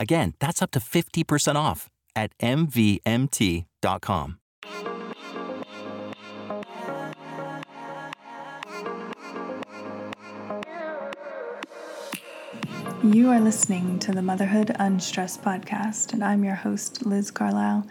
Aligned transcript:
Again, 0.00 0.34
that's 0.38 0.62
up 0.62 0.70
to 0.72 0.80
50% 0.80 1.56
off 1.56 1.88
at 2.14 2.36
MVMT.com. 2.38 4.38
You 13.04 13.30
are 13.30 13.40
listening 13.40 14.00
to 14.00 14.12
the 14.12 14.22
Motherhood 14.22 14.74
Unstressed 14.78 15.42
podcast, 15.42 16.12
and 16.12 16.24
I'm 16.24 16.42
your 16.42 16.56
host, 16.56 17.06
Liz 17.06 17.30
Carlisle. 17.30 17.86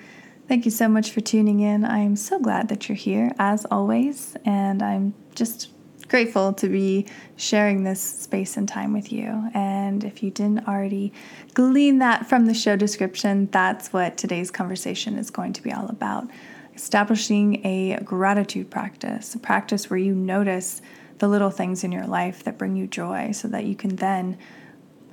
Thank 0.48 0.66
you 0.66 0.72
so 0.72 0.90
much 0.90 1.12
for 1.12 1.22
tuning 1.22 1.62
in. 1.62 1.86
I 1.86 2.00
am 2.00 2.16
so 2.16 2.40
glad 2.40 2.68
that 2.70 2.88
you're 2.88 2.98
here, 2.98 3.32
as 3.40 3.66
always, 3.72 4.36
and 4.46 4.84
I'm 4.84 5.14
just 5.34 5.70
grateful 6.08 6.54
to 6.54 6.70
be 6.70 7.06
sharing 7.36 7.84
this 7.84 8.02
space 8.02 8.58
and 8.58 8.68
time 8.68 8.94
with 8.94 9.12
you. 9.12 9.50
And 9.54 10.04
if 10.04 10.24
you 10.24 10.32
didn't 10.32 10.68
already 10.68 11.12
glean 11.54 12.00
that 12.00 12.28
from 12.28 12.46
the 12.46 12.54
show 12.54 12.76
description, 12.76 13.48
that's 13.52 13.92
what 13.92 14.18
today's 14.18 14.52
conversation 14.52 15.18
is 15.18 15.30
going 15.30 15.54
to 15.54 15.62
be 15.62 15.72
all 15.72 15.88
about 15.88 16.28
establishing 16.76 17.66
a 17.66 18.00
gratitude 18.04 18.70
practice, 18.70 19.34
a 19.36 19.40
practice 19.40 19.90
where 19.90 19.98
you 19.98 20.14
notice 20.14 20.82
the 21.18 21.28
little 21.28 21.50
things 21.50 21.84
in 21.84 21.92
your 21.92 22.06
life 22.06 22.44
that 22.44 22.58
bring 22.58 22.76
you 22.76 22.88
joy 22.88 23.32
so 23.32 23.48
that 23.48 23.66
you 23.66 23.76
can 23.76 23.96
then 23.96 24.38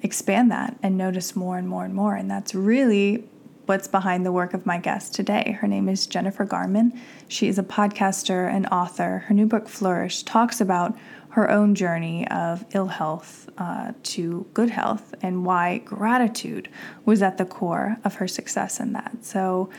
expand 0.02 0.50
that 0.50 0.76
and 0.82 0.98
notice 0.98 1.34
more 1.34 1.56
and 1.56 1.66
more 1.66 1.84
and 1.84 1.94
more. 1.94 2.14
And 2.14 2.30
that's 2.30 2.54
really 2.54 3.24
what's 3.66 3.88
behind 3.88 4.26
the 4.26 4.32
work 4.32 4.54
of 4.54 4.66
my 4.66 4.78
guest 4.78 5.14
today. 5.14 5.56
Her 5.60 5.66
name 5.66 5.88
is 5.88 6.06
Jennifer 6.06 6.44
Garman. 6.44 7.00
She 7.28 7.48
is 7.48 7.58
a 7.58 7.62
podcaster 7.62 8.52
and 8.52 8.66
author. 8.66 9.24
Her 9.26 9.34
new 9.34 9.46
book, 9.46 9.68
Flourish, 9.68 10.22
talks 10.22 10.60
about 10.60 10.96
her 11.30 11.50
own 11.50 11.74
journey 11.74 12.28
of 12.28 12.64
ill 12.74 12.86
health 12.86 13.48
uh, 13.58 13.92
to 14.02 14.46
good 14.54 14.70
health 14.70 15.14
and 15.22 15.44
why 15.44 15.78
gratitude 15.78 16.68
was 17.04 17.22
at 17.22 17.38
the 17.38 17.44
core 17.44 17.96
of 18.04 18.14
her 18.16 18.28
success 18.28 18.78
in 18.78 18.92
that. 18.92 19.16
So, 19.22 19.70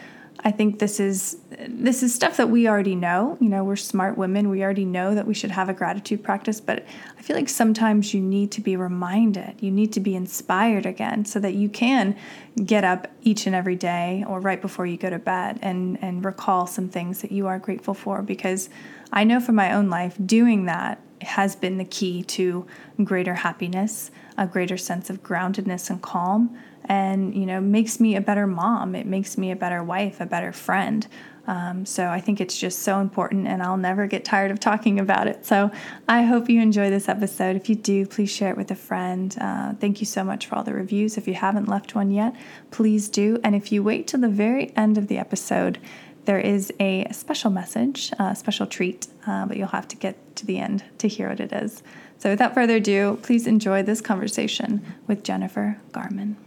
I 0.45 0.51
think 0.51 0.77
this 0.77 0.99
is 0.99 1.37
this 1.67 2.03
is 2.03 2.13
stuff 2.13 2.37
that 2.37 2.49
we 2.51 2.67
already 2.67 2.95
know. 2.95 3.35
You 3.41 3.49
know, 3.49 3.63
we're 3.63 3.75
smart 3.75 4.15
women. 4.15 4.47
We 4.47 4.63
already 4.63 4.85
know 4.85 5.15
that 5.15 5.25
we 5.25 5.33
should 5.33 5.49
have 5.49 5.69
a 5.69 5.73
gratitude 5.73 6.23
practice, 6.23 6.61
but 6.61 6.85
I 7.17 7.23
feel 7.23 7.35
like 7.35 7.49
sometimes 7.49 8.13
you 8.13 8.21
need 8.21 8.51
to 8.51 8.61
be 8.61 8.75
reminded. 8.75 9.55
You 9.59 9.71
need 9.71 9.91
to 9.93 9.99
be 9.99 10.15
inspired 10.15 10.85
again 10.85 11.25
so 11.25 11.39
that 11.39 11.55
you 11.55 11.67
can 11.67 12.15
get 12.63 12.83
up 12.83 13.07
each 13.23 13.47
and 13.47 13.55
every 13.55 13.75
day 13.75 14.23
or 14.27 14.39
right 14.39 14.61
before 14.61 14.85
you 14.85 14.97
go 14.97 15.09
to 15.09 15.17
bed 15.17 15.57
and 15.63 15.97
and 16.03 16.23
recall 16.23 16.67
some 16.67 16.89
things 16.89 17.21
that 17.23 17.31
you 17.31 17.47
are 17.47 17.57
grateful 17.57 17.95
for 17.95 18.21
because 18.21 18.69
I 19.11 19.23
know 19.23 19.39
from 19.39 19.55
my 19.55 19.73
own 19.73 19.89
life 19.89 20.15
doing 20.23 20.65
that 20.65 21.01
has 21.21 21.55
been 21.55 21.79
the 21.79 21.85
key 21.85 22.21
to 22.21 22.67
greater 23.03 23.33
happiness, 23.33 24.11
a 24.37 24.45
greater 24.45 24.77
sense 24.77 25.09
of 25.09 25.23
groundedness 25.23 25.89
and 25.89 26.03
calm 26.03 26.55
and 26.87 27.35
you 27.35 27.45
know 27.45 27.59
makes 27.59 27.99
me 27.99 28.15
a 28.15 28.21
better 28.21 28.47
mom. 28.47 28.95
It 28.95 29.05
makes 29.05 29.37
me 29.37 29.51
a 29.51 29.55
better 29.55 29.83
wife 29.83 30.21
a 30.21 30.25
better 30.25 30.51
friend. 30.51 31.07
Um, 31.47 31.85
so 31.85 32.07
i 32.07 32.19
think 32.19 32.41
it's 32.41 32.57
just 32.57 32.79
so 32.79 32.99
important 32.99 33.47
and 33.47 33.61
i'll 33.61 33.77
never 33.77 34.07
get 34.07 34.25
tired 34.25 34.49
of 34.49 34.59
talking 34.59 34.99
about 34.99 35.27
it. 35.27 35.45
So 35.45 35.71
i 36.07 36.23
hope 36.23 36.49
you 36.49 36.61
enjoy 36.61 36.89
this 36.89 37.07
episode. 37.07 37.55
If 37.55 37.69
you 37.69 37.75
do 37.75 38.05
please 38.05 38.31
share 38.31 38.51
it 38.51 38.57
with 38.57 38.71
a 38.71 38.75
friend. 38.75 39.35
Uh, 39.39 39.73
thank 39.73 39.99
you 39.99 40.05
so 40.05 40.23
much 40.23 40.47
for 40.47 40.55
all 40.55 40.63
the 40.63 40.73
reviews. 40.73 41.17
If 41.17 41.27
you 41.27 41.35
haven't 41.35 41.67
left 41.67 41.95
one 41.95 42.11
yet 42.11 42.35
please 42.71 43.09
do. 43.09 43.39
And 43.43 43.55
if 43.55 43.71
you 43.71 43.83
wait 43.83 44.07
till 44.07 44.21
the 44.21 44.29
very 44.29 44.75
end 44.75 44.97
of 44.97 45.07
the 45.07 45.17
episode 45.17 45.79
there 46.25 46.39
is 46.39 46.73
a 46.79 47.07
special 47.11 47.51
message 47.51 48.11
a 48.17 48.35
special 48.35 48.65
treat 48.65 49.07
uh, 49.27 49.45
but 49.45 49.57
you'll 49.57 49.67
have 49.67 49.87
to 49.89 49.95
get 49.95 50.35
to 50.37 50.45
the 50.45 50.57
end 50.59 50.83
to 50.97 51.07
hear 51.07 51.29
what 51.29 51.39
it 51.39 51.53
is. 51.53 51.83
So 52.17 52.31
without 52.31 52.55
further 52.55 52.77
ado 52.77 53.19
please 53.21 53.45
enjoy 53.45 53.83
this 53.83 54.01
conversation 54.01 54.83
with 55.05 55.23
jennifer 55.23 55.77
garman 55.91 56.37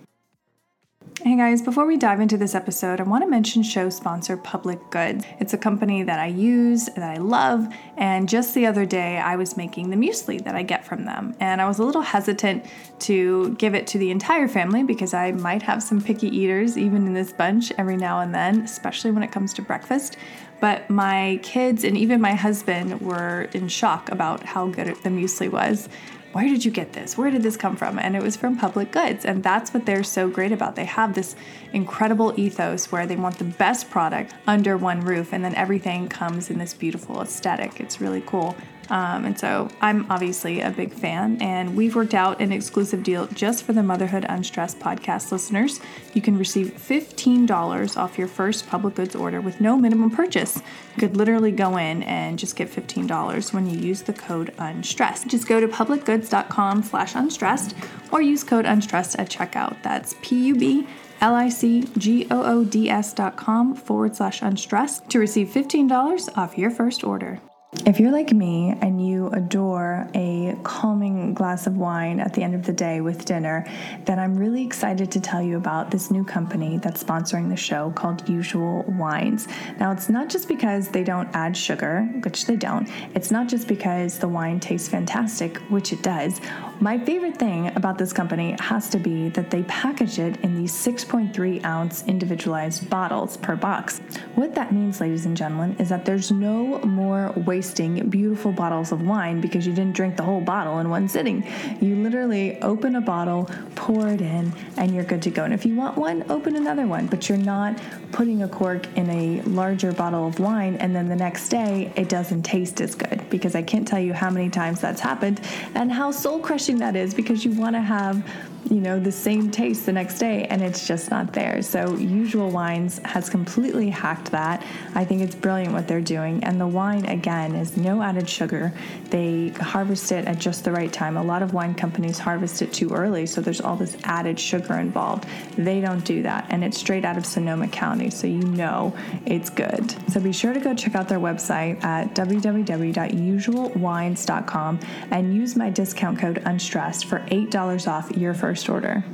Hey 1.24 1.36
guys, 1.36 1.62
before 1.62 1.84
we 1.84 1.96
dive 1.96 2.20
into 2.20 2.36
this 2.36 2.54
episode, 2.54 3.00
I 3.00 3.02
want 3.02 3.24
to 3.24 3.28
mention 3.28 3.64
show 3.64 3.90
sponsor 3.90 4.36
Public 4.36 4.78
Goods. 4.90 5.24
It's 5.40 5.52
a 5.52 5.58
company 5.58 6.04
that 6.04 6.20
I 6.20 6.26
use, 6.26 6.86
that 6.86 7.02
I 7.02 7.16
love, 7.16 7.66
and 7.96 8.28
just 8.28 8.54
the 8.54 8.66
other 8.66 8.86
day 8.86 9.18
I 9.18 9.34
was 9.34 9.56
making 9.56 9.90
the 9.90 9.96
muesli 9.96 10.42
that 10.44 10.54
I 10.54 10.62
get 10.62 10.84
from 10.84 11.06
them. 11.06 11.34
And 11.40 11.60
I 11.60 11.66
was 11.66 11.80
a 11.80 11.82
little 11.82 12.02
hesitant 12.02 12.66
to 13.00 13.52
give 13.56 13.74
it 13.74 13.88
to 13.88 13.98
the 13.98 14.12
entire 14.12 14.46
family 14.46 14.84
because 14.84 15.12
I 15.12 15.32
might 15.32 15.62
have 15.62 15.82
some 15.82 16.00
picky 16.00 16.28
eaters 16.28 16.78
even 16.78 17.04
in 17.08 17.14
this 17.14 17.32
bunch 17.32 17.72
every 17.76 17.96
now 17.96 18.20
and 18.20 18.32
then, 18.32 18.60
especially 18.60 19.10
when 19.10 19.24
it 19.24 19.32
comes 19.32 19.52
to 19.54 19.62
breakfast. 19.62 20.16
But 20.60 20.88
my 20.88 21.40
kids 21.42 21.82
and 21.82 21.98
even 21.98 22.20
my 22.20 22.34
husband 22.34 23.00
were 23.00 23.48
in 23.52 23.66
shock 23.66 24.08
about 24.12 24.44
how 24.44 24.68
good 24.68 24.86
the 25.02 25.08
muesli 25.08 25.50
was 25.50 25.88
where 26.32 26.44
did 26.44 26.64
you 26.64 26.70
get 26.70 26.92
this? 26.92 27.16
Where 27.16 27.30
did 27.30 27.42
this 27.42 27.56
come 27.56 27.76
from? 27.76 27.98
And 27.98 28.14
it 28.14 28.22
was 28.22 28.36
from 28.36 28.56
Public 28.56 28.92
Goods. 28.92 29.24
And 29.24 29.42
that's 29.42 29.72
what 29.72 29.86
they're 29.86 30.04
so 30.04 30.28
great 30.28 30.52
about. 30.52 30.76
They 30.76 30.84
have 30.84 31.14
this 31.14 31.34
incredible 31.72 32.38
ethos 32.38 32.92
where 32.92 33.06
they 33.06 33.16
want 33.16 33.38
the 33.38 33.44
best 33.44 33.90
product 33.90 34.34
under 34.46 34.76
one 34.76 35.00
roof, 35.00 35.32
and 35.32 35.44
then 35.44 35.54
everything 35.54 36.08
comes 36.08 36.50
in 36.50 36.58
this 36.58 36.74
beautiful 36.74 37.22
aesthetic. 37.22 37.80
It's 37.80 38.00
really 38.00 38.22
cool. 38.26 38.56
Um, 38.91 39.25
and 39.25 39.38
so 39.38 39.69
I'm 39.81 40.10
obviously 40.10 40.60
a 40.60 40.71
big 40.71 40.93
fan, 40.93 41.41
and 41.43 41.76
we've 41.76 41.94
worked 41.94 42.15
out 42.15 42.41
an 42.41 42.53
exclusive 42.53 43.03
deal 43.03 43.26
just 43.28 43.65
for 43.65 43.72
the 43.72 43.82
Motherhood 43.82 44.25
Unstressed 44.28 44.78
podcast 44.78 45.31
listeners. 45.31 45.81
You 46.15 46.22
can 46.22 46.38
receive 46.38 46.69
$15 46.69 47.97
off 47.97 48.19
your 48.19 48.28
first 48.28 48.66
public 48.66 48.94
goods 48.94 49.15
order 49.15 49.41
with 49.41 49.60
no 49.60 49.76
minimum 49.76 50.10
purchase. 50.10 50.56
You 50.56 51.00
could 51.00 51.16
literally 51.16 51.53
go 51.53 51.76
in 51.76 52.03
and 52.04 52.38
just 52.38 52.56
get 52.56 52.71
$15 52.71 53.53
when 53.53 53.69
you 53.69 53.78
use 53.78 54.03
the 54.03 54.12
code 54.15 54.54
Unstressed. 54.59 55.28
Just 55.28 55.47
go 55.47 55.60
to 55.60 55.69
publicgoods.com 55.69 56.82
slash 56.82 57.15
unstressed 57.15 57.75
or 58.10 58.22
use 58.22 58.43
code 58.44 58.65
Unstressed 58.65 59.16
at 59.16 59.31
checkout. 59.31 59.76
That's 59.82 60.15
P-U-B 60.22 60.87
L-I-C-G-O-O-D-S 61.20 63.12
dot 63.12 63.37
com 63.37 63.75
forward 63.75 64.15
slash 64.15 64.41
unstressed 64.43 65.09
to 65.10 65.19
receive 65.19 65.49
$15 65.49 66.38
off 66.38 66.56
your 66.56 66.70
first 66.70 67.03
order. 67.03 67.41
If 67.84 68.00
you're 68.00 68.12
like 68.12 68.32
me 68.32 68.74
and 68.80 69.06
you 69.06 69.28
adore 69.28 70.08
a 70.14 70.56
calming 70.62 71.34
glass 71.34 71.66
of 71.66 71.76
wine 71.76 72.18
at 72.18 72.32
the 72.32 72.42
end 72.42 72.54
of 72.54 72.64
the 72.64 72.72
day 72.72 73.02
with 73.02 73.26
dinner, 73.26 73.66
then 74.06 74.18
I'm 74.18 74.38
really 74.38 74.64
excited 74.64 75.10
to 75.12 75.20
tell 75.20 75.42
you 75.42 75.58
about 75.58 75.90
this 75.90 76.10
new 76.10 76.24
company 76.24 76.78
that's 76.78 77.04
sponsoring 77.04 77.50
the 77.50 77.56
show 77.56 77.90
called 77.90 78.26
Usual 78.26 78.84
Wines. 78.88 79.48
Now, 79.78 79.92
it's 79.92 80.08
not 80.08 80.30
just 80.30 80.48
because 80.48 80.88
they 80.88 81.04
don't 81.04 81.28
add 81.34 81.54
sugar, 81.54 82.04
which 82.25 82.46
they 82.46 82.56
don't, 82.56 82.88
it's 83.14 83.31
not 83.31 83.48
just 83.48 83.69
because 83.69 84.19
the 84.19 84.28
wine 84.28 84.60
tastes 84.60 84.88
fantastic, 84.88 85.58
which 85.69 85.93
it 85.93 86.02
does. 86.02 86.40
My 86.80 86.96
favorite 86.96 87.36
thing 87.36 87.75
about 87.75 87.98
this 87.98 88.12
company 88.12 88.54
has 88.60 88.88
to 88.90 89.00
be 89.00 89.30
that 89.30 89.50
they 89.50 89.64
package 89.64 90.20
it 90.20 90.36
in 90.42 90.54
these 90.54 90.72
6.3 90.72 91.64
ounce 91.64 92.04
individualized 92.06 92.88
bottles 92.88 93.36
per 93.36 93.56
box. 93.56 93.98
What 94.36 94.54
that 94.54 94.72
means, 94.72 95.00
ladies 95.00 95.26
and 95.26 95.36
gentlemen, 95.36 95.75
is 95.80 95.88
that 95.88 96.04
there's 96.04 96.30
no 96.30 96.78
more 96.80 97.32
wasting 97.34 98.08
beautiful 98.08 98.52
bottles 98.52 98.92
of 98.92 99.02
wine 99.02 99.40
because 99.40 99.66
you 99.66 99.72
didn't 99.72 99.96
drink 99.96 100.16
the 100.16 100.22
whole 100.22 100.40
bottle 100.40 100.78
in 100.78 100.88
one 100.88 101.08
sitting. 101.08 101.44
You 101.80 101.96
literally 101.96 102.62
open 102.62 102.94
a 102.94 103.00
bottle, 103.00 103.50
pour 103.74 104.06
it 104.06 104.20
in, 104.20 104.52
and 104.76 104.94
you're 104.94 105.02
good 105.02 105.22
to 105.22 105.31
go. 105.31 105.42
And 105.42 105.52
if 105.52 105.66
you 105.66 105.74
want 105.74 105.96
one, 105.96 106.31
open 106.31 106.54
another 106.54 106.86
one, 106.86 107.08
but 107.08 107.28
you're 107.28 107.38
not 107.38 107.76
putting 108.12 108.44
a 108.44 108.48
cork 108.48 108.86
in 108.96 109.10
a 109.10 109.42
larger 109.42 109.92
bottle 109.92 110.28
of 110.28 110.38
wine 110.38 110.76
and 110.76 110.94
then 110.94 111.08
the 111.08 111.16
next 111.16 111.48
day 111.48 111.92
it 111.96 112.08
doesn't 112.08 112.42
taste 112.42 112.81
as 112.81 112.94
good. 112.94 113.28
because 113.31 113.54
I 113.54 113.62
can't 113.62 113.86
tell 113.86 114.00
you 114.00 114.12
how 114.12 114.31
many 114.31 114.48
times 114.48 114.81
that's 114.81 115.00
happened 115.00 115.40
and 115.74 115.92
how 115.92 116.10
soul 116.10 116.38
crushing 116.38 116.68
that 116.76 116.94
is 116.94 117.15
because 117.15 117.44
you 117.44 117.53
want 117.53 117.75
to 117.75 117.81
have 117.81 118.23
you 118.70 118.81
know, 118.81 119.00
the 119.00 119.12
same 119.12 119.50
taste 119.50 119.87
the 119.87 119.93
next 119.93 120.19
day 120.19 120.44
and 120.44 120.62
it's 120.62 120.87
just 120.87 121.10
not 121.10 121.32
there. 121.32 121.62
So, 121.62 121.96
Usual 121.96 122.50
Wines 122.50 123.00
has 123.05 123.31
completely 123.31 123.88
hacked 123.88 124.31
that. 124.32 124.62
I 124.94 125.05
think 125.05 125.22
it's 125.22 125.34
brilliant 125.34 125.72
what 125.72 125.88
they're 125.88 126.02
doing. 126.02 126.44
And 126.44 126.60
the 126.60 126.66
wine, 126.66 127.06
again, 127.06 127.55
is 127.55 127.76
no 127.76 128.02
added 128.02 128.28
sugar. 128.28 128.72
They 129.10 129.49
harvest 129.50 130.10
it 130.12 130.26
at 130.26 130.38
just 130.38 130.64
the 130.64 130.72
right 130.72 130.93
time. 130.93 131.16
A 131.16 131.22
lot 131.22 131.43
of 131.43 131.55
wine 131.55 131.75
companies 131.75 132.19
harvest 132.19 132.60
it 132.60 132.72
too 132.72 132.93
early, 132.93 133.25
so 133.26 133.40
there's 133.40 133.60
all 133.60 133.76
this 133.76 133.96
added 134.05 134.38
sugar 134.38 134.75
involved. 134.75 135.26
They 135.56 135.81
don't 135.81 136.05
do 136.05 136.22
that. 136.22 136.46
And 136.50 136.62
it's 136.62 136.78
straight 136.78 137.05
out 137.05 137.16
of 137.16 137.25
Sonoma 137.25 137.69
County, 137.69 138.10
so 138.10 138.26
you 138.26 138.43
know 138.43 138.94
it's 139.25 139.50
good. 139.50 139.94
So, 140.12 140.20
be 140.20 140.32
sure 140.32 140.52
to 140.52 140.60
go 140.60 140.75
check 140.75 140.94
out 140.94 141.08
their 141.08 141.20
website 141.20 141.82
at 141.82 142.14
www.usualwines.com 142.14 144.81
and 145.10 145.34
use 145.34 145.56
my 145.56 145.70
discount 145.70 146.19
code 146.19 146.43
UNSTRESSED 146.44 147.06
for 147.06 147.20
$8 147.20 147.88
off 147.88 148.10
your 148.16 148.34
first 148.34 148.47
first 148.48 148.70
order. 148.70 149.04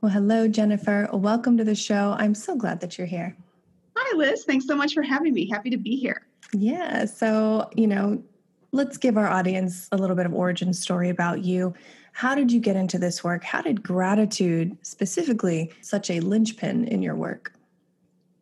Well, 0.00 0.10
hello, 0.10 0.48
Jennifer. 0.48 1.10
Welcome 1.12 1.58
to 1.58 1.64
the 1.64 1.74
show. 1.74 2.16
I'm 2.18 2.34
so 2.34 2.56
glad 2.56 2.80
that 2.80 2.96
you're 2.96 3.06
here. 3.06 3.36
Hi, 3.94 4.16
Liz. 4.16 4.44
Thanks 4.44 4.66
so 4.66 4.74
much 4.74 4.94
for 4.94 5.02
having 5.02 5.34
me. 5.34 5.46
Happy 5.50 5.68
to 5.68 5.76
be 5.76 5.94
here. 5.94 6.26
Yeah. 6.54 7.04
So, 7.04 7.68
you 7.76 7.86
know, 7.86 8.22
let's 8.72 8.96
give 8.96 9.18
our 9.18 9.28
audience 9.28 9.90
a 9.92 9.98
little 9.98 10.16
bit 10.16 10.24
of 10.24 10.32
origin 10.32 10.72
story 10.72 11.10
about 11.10 11.44
you. 11.44 11.74
How 12.12 12.34
did 12.34 12.50
you 12.50 12.60
get 12.60 12.76
into 12.76 12.98
this 12.98 13.22
work? 13.22 13.44
How 13.44 13.60
did 13.60 13.82
gratitude, 13.82 14.78
specifically, 14.80 15.70
such 15.82 16.08
a 16.08 16.20
linchpin 16.20 16.88
in 16.88 17.02
your 17.02 17.14
work? 17.14 17.52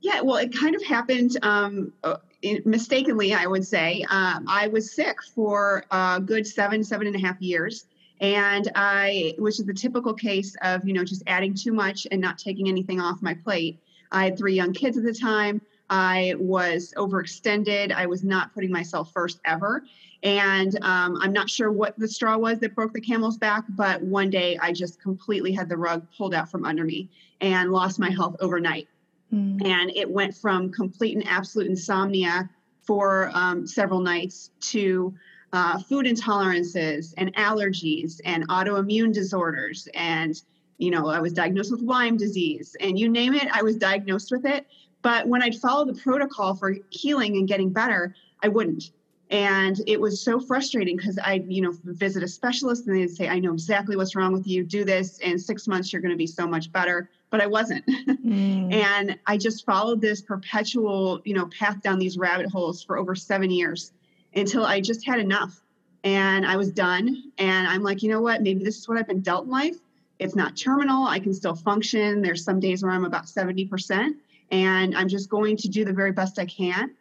Yeah, 0.00 0.20
well, 0.20 0.37
it 0.37 0.56
kind 0.56 0.76
of 0.76 0.84
happened 0.84 1.37
um, 1.43 1.93
uh, 2.04 2.19
mistakenly, 2.64 3.34
I 3.34 3.49
would 3.49 3.66
say. 3.66 4.06
Um, 4.10 4.44
I 4.49 4.69
was 4.69 4.94
sick 4.94 5.16
for 5.34 5.87
a 5.90 6.20
good 6.25 6.46
seven, 6.46 6.84
seven 6.84 7.08
and 7.08 7.16
a 7.16 7.19
half 7.19 7.40
years 7.40 7.87
and 8.23 8.71
I, 8.77 9.35
which 9.37 9.59
is 9.59 9.67
the 9.67 9.75
typical 9.75 10.15
case 10.15 10.55
of, 10.63 10.87
you 10.87 10.95
know, 10.95 11.05
just 11.05 11.25
adding 11.27 11.55
too 11.55 11.73
much 11.73 12.07
and 12.13 12.21
not 12.21 12.39
taking 12.39 12.69
anything 12.69 13.01
off 13.01 13.21
my 13.21 13.35
plate. 13.35 13.81
I 14.13 14.25
had 14.25 14.39
three 14.39 14.55
young 14.55 14.73
kids 14.73 14.97
at 14.97 15.03
the 15.03 15.13
time. 15.13 15.61
I 15.91 16.37
was 16.39 16.95
overextended. 16.97 17.93
I 17.93 18.07
was 18.07 18.23
not 18.23 18.55
putting 18.55 18.71
myself 18.71 19.13
first 19.13 19.41
ever. 19.45 19.83
And 20.23 20.77
um, 20.83 21.19
I'm 21.21 21.33
not 21.33 21.51
sure 21.51 21.73
what 21.73 21.99
the 21.99 22.07
straw 22.07 22.39
was 22.39 22.61
that 22.61 22.77
broke 22.77 22.93
the 22.93 23.01
camel's 23.01 23.37
back, 23.37 23.65
but 23.71 24.01
one 24.03 24.31
day 24.31 24.57
I 24.63 24.73
just 24.73 25.03
completely 25.03 25.53
had 25.53 25.69
the 25.69 25.77
rug 25.77 26.07
pulled 26.17 26.33
out 26.33 26.49
from 26.49 26.65
under 26.65 26.85
me 26.85 27.11
and 27.41 27.73
lost 27.73 27.99
my 27.99 28.11
health 28.11 28.37
overnight. 28.39 28.89
Mm. 29.35 29.67
And 29.67 29.91
it 29.97 30.09
went 30.09 30.37
from 30.37 30.71
complete 30.71 31.17
and 31.17 31.27
absolute 31.27 31.67
insomnia 31.67 32.49
for 32.83 33.33
um, 33.35 33.67
several 33.67 34.01
nights 34.01 34.51
to 34.61 35.13
uh, 35.52 35.78
food 35.78 36.06
intolerances 36.06 37.12
and 37.19 37.34
allergies 37.37 38.20
and 38.25 38.49
autoimmune 38.49 39.12
disorders 39.12 39.87
and 39.94 40.43
you 40.78 40.90
know 40.90 41.08
i 41.08 41.20
was 41.20 41.32
diagnosed 41.32 41.70
with 41.70 41.82
lyme 41.82 42.16
disease 42.16 42.75
and 42.81 42.99
you 42.99 43.08
name 43.08 43.34
it 43.34 43.49
i 43.52 43.62
was 43.62 43.76
diagnosed 43.76 44.31
with 44.31 44.44
it. 44.46 44.66
But 45.02 45.26
when 45.26 45.43
i'd 45.43 45.56
follow 45.56 45.84
the 45.84 45.94
protocol 46.00 46.54
for 46.54 46.76
healing 46.90 47.37
and 47.37 47.46
getting 47.46 47.70
better 47.70 48.14
i 48.43 48.49
wouldn't. 48.49 48.93
And 49.31 49.81
it 49.87 49.99
was 49.99 50.22
so 50.22 50.40
frustrating 50.40 50.96
because 50.96 51.19
i'd 51.25 51.46
you 51.50 51.60
know 51.60 51.75
visit 51.84 52.22
a 52.22 52.28
specialist 52.28 52.87
and 52.87 52.96
they'd 52.96 53.10
say 53.10 53.28
i 53.28 53.38
know 53.38 53.52
exactly 53.52 53.96
what's 53.96 54.16
wrong 54.16 54.32
with 54.32 54.46
you 54.46 54.64
do 54.64 54.84
this 54.84 55.19
in 55.19 55.38
six 55.38 55.69
months 55.69 55.93
you're 55.93 56.02
going 56.02 56.12
to 56.12 56.19
be 56.19 56.26
so 56.26 56.46
much 56.46 56.72
better. 56.72 57.10
But 57.31 57.40
i 57.40 57.46
wasn't. 57.46 57.84
Mm. 58.22 58.72
and 58.72 59.19
i 59.26 59.37
just 59.37 59.66
followed 59.66 60.00
this 60.00 60.20
perpetual 60.22 61.20
you 61.25 61.34
know 61.34 61.46
path 61.46 61.82
down 61.82 61.99
these 61.99 62.16
rabbit 62.16 62.49
holes 62.49 62.84
for 62.84 62.96
over 62.96 63.16
seven 63.16 63.50
years 63.50 63.90
until 64.34 64.64
I 64.64 64.81
just 64.81 65.06
had 65.06 65.19
enough 65.19 65.62
and 66.05 66.46
I 66.46 66.56
was 66.56 66.73
done. 66.73 67.32
And 67.38 67.67
I'm 67.69 67.82
like, 67.82 68.02
you 68.02 68.11
know 68.11 68.20
what? 68.20 68.43
Maybe 68.43 68.64
this 68.64 68.79
is 68.79 68.88
what 68.88 68.99
I've 68.99 69.06
been 69.06 69.20
dealt 69.20 69.44
in 69.44 69.50
life. 69.50 69.76
It's 70.19 70.34
not 70.34 70.56
terminal. 70.56 71.06
I 71.06 71.19
can 71.19 71.34
still 71.34 71.55
function. 71.55 72.23
There's 72.23 72.44
some 72.44 72.61
days 72.61 72.82
where 72.82 72.93
I'm 72.93 73.05
about 73.05 73.26
70%, 73.26 74.14
and 74.50 74.96
I'm 74.96 75.08
just 75.08 75.29
going 75.29 75.56
to 75.58 75.69
do 75.69 75.84
the 75.84 75.93
very 75.93 76.12
best 76.12 76.38
I 76.38 76.46
can. 76.46 76.94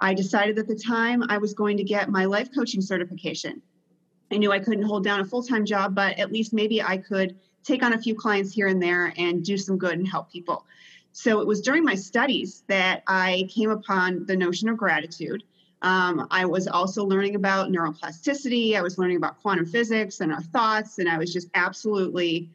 I 0.00 0.12
decided 0.14 0.58
at 0.58 0.66
the 0.66 0.74
time 0.74 1.22
I 1.28 1.38
was 1.38 1.54
going 1.54 1.76
to 1.76 1.84
get 1.84 2.08
my 2.08 2.24
life 2.24 2.48
coaching 2.52 2.80
certification. 2.80 3.62
I 4.32 4.38
knew 4.38 4.50
I 4.50 4.58
couldn't 4.58 4.82
hold 4.84 5.04
down 5.04 5.20
a 5.20 5.24
full 5.24 5.42
time 5.42 5.64
job, 5.64 5.94
but 5.94 6.18
at 6.18 6.32
least 6.32 6.52
maybe 6.52 6.82
I 6.82 6.96
could 6.96 7.36
take 7.62 7.82
on 7.82 7.92
a 7.92 7.98
few 7.98 8.14
clients 8.14 8.52
here 8.52 8.66
and 8.66 8.82
there 8.82 9.12
and 9.16 9.44
do 9.44 9.56
some 9.56 9.78
good 9.78 9.96
and 9.96 10.08
help 10.08 10.30
people. 10.30 10.66
So 11.12 11.40
it 11.40 11.46
was 11.46 11.60
during 11.60 11.84
my 11.84 11.94
studies 11.94 12.64
that 12.66 13.04
I 13.06 13.48
came 13.54 13.70
upon 13.70 14.26
the 14.26 14.36
notion 14.36 14.68
of 14.68 14.76
gratitude. 14.76 15.44
Um, 15.84 16.26
I 16.30 16.46
was 16.46 16.66
also 16.66 17.04
learning 17.04 17.34
about 17.34 17.70
neuroplasticity. 17.70 18.74
I 18.74 18.80
was 18.80 18.96
learning 18.96 19.18
about 19.18 19.38
quantum 19.42 19.66
physics 19.66 20.20
and 20.20 20.32
our 20.32 20.40
thoughts, 20.40 20.98
and 20.98 21.10
I 21.10 21.18
was 21.18 21.30
just 21.30 21.50
absolutely 21.54 22.48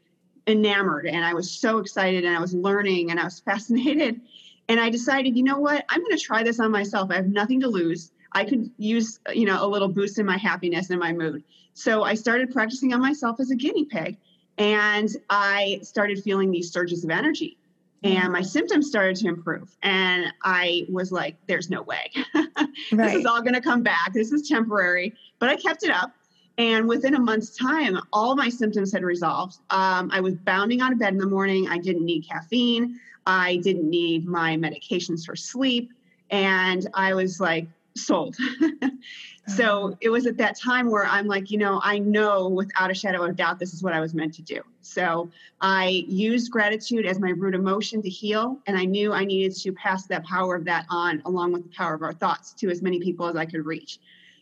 enamored. 0.48 1.06
And 1.06 1.24
I 1.24 1.32
was 1.32 1.48
so 1.48 1.78
excited, 1.78 2.24
and 2.24 2.36
I 2.36 2.40
was 2.40 2.54
learning, 2.54 3.12
and 3.12 3.20
I 3.20 3.24
was 3.24 3.38
fascinated. 3.46 4.20
And 4.68 4.80
I 4.80 4.90
decided, 4.90 5.36
you 5.36 5.44
know 5.44 5.60
what? 5.60 5.84
I'm 5.88 6.00
going 6.00 6.16
to 6.16 6.22
try 6.22 6.42
this 6.42 6.58
on 6.58 6.72
myself. 6.72 7.12
I 7.12 7.14
have 7.14 7.28
nothing 7.28 7.60
to 7.60 7.68
lose. 7.68 8.10
I 8.32 8.44
could 8.44 8.68
use, 8.78 9.20
you 9.32 9.46
know, 9.46 9.64
a 9.64 9.66
little 9.66 9.88
boost 9.88 10.18
in 10.18 10.26
my 10.26 10.36
happiness 10.36 10.90
and 10.90 10.98
my 10.98 11.12
mood. 11.12 11.44
So 11.74 12.02
I 12.02 12.14
started 12.14 12.50
practicing 12.50 12.92
on 12.94 13.00
myself 13.00 13.38
as 13.38 13.52
a 13.52 13.56
guinea 13.56 13.84
pig, 13.84 14.16
and 14.58 15.08
I 15.30 15.78
started 15.84 16.20
feeling 16.20 16.50
these 16.50 16.72
surges 16.72 17.04
of 17.04 17.10
energy 17.10 17.59
and 18.02 18.32
my 18.32 18.42
symptoms 18.42 18.86
started 18.86 19.16
to 19.16 19.28
improve 19.28 19.76
and 19.82 20.32
i 20.42 20.86
was 20.88 21.12
like 21.12 21.36
there's 21.46 21.70
no 21.70 21.82
way. 21.82 22.10
Right. 22.34 22.48
this 22.92 23.14
is 23.16 23.26
all 23.26 23.42
going 23.42 23.54
to 23.54 23.60
come 23.60 23.82
back. 23.82 24.12
This 24.12 24.32
is 24.32 24.48
temporary. 24.48 25.14
But 25.38 25.48
i 25.48 25.56
kept 25.56 25.82
it 25.82 25.90
up 25.90 26.12
and 26.58 26.88
within 26.88 27.14
a 27.14 27.20
month's 27.20 27.56
time 27.56 27.98
all 28.12 28.34
my 28.36 28.48
symptoms 28.48 28.92
had 28.92 29.02
resolved. 29.02 29.58
Um, 29.70 30.10
i 30.12 30.20
was 30.20 30.34
bounding 30.34 30.80
out 30.80 30.92
of 30.92 30.98
bed 30.98 31.12
in 31.12 31.18
the 31.18 31.26
morning. 31.26 31.68
I 31.68 31.78
didn't 31.78 32.04
need 32.04 32.26
caffeine. 32.26 32.98
I 33.26 33.56
didn't 33.56 33.88
need 33.88 34.26
my 34.26 34.56
medications 34.56 35.24
for 35.24 35.36
sleep. 35.36 35.92
And 36.30 36.86
i 36.94 37.14
was 37.14 37.40
like 37.40 37.68
sold 37.96 38.36
So 39.56 39.86
uh-huh. 39.86 39.96
it 40.00 40.10
was 40.10 40.26
at 40.26 40.36
that 40.36 40.58
time 40.58 40.90
where 40.90 41.04
I'm 41.04 41.26
like, 41.26 41.50
you 41.50 41.58
know, 41.58 41.80
I 41.82 41.98
know 41.98 42.48
without 42.48 42.90
a 42.90 42.94
shadow 42.94 43.24
of 43.24 43.36
doubt 43.36 43.58
this 43.58 43.74
is 43.74 43.82
what 43.82 43.92
I 43.92 44.00
was 44.00 44.14
meant 44.14 44.34
to 44.34 44.42
do. 44.42 44.60
So 44.82 45.30
I 45.60 46.04
used 46.06 46.50
gratitude 46.50 47.06
as 47.06 47.18
my 47.18 47.30
root 47.30 47.54
emotion 47.54 48.02
to 48.02 48.08
heal. 48.08 48.58
And 48.66 48.76
I 48.76 48.84
knew 48.84 49.12
I 49.12 49.24
needed 49.24 49.56
to 49.56 49.72
pass 49.72 50.06
that 50.06 50.24
power 50.24 50.54
of 50.54 50.64
that 50.66 50.86
on 50.88 51.22
along 51.24 51.52
with 51.52 51.64
the 51.64 51.70
power 51.70 51.94
of 51.94 52.02
our 52.02 52.12
thoughts 52.12 52.52
to 52.54 52.70
as 52.70 52.82
many 52.82 53.00
people 53.00 53.26
as 53.26 53.36
I 53.36 53.46
could 53.46 53.66
reach. 53.66 53.98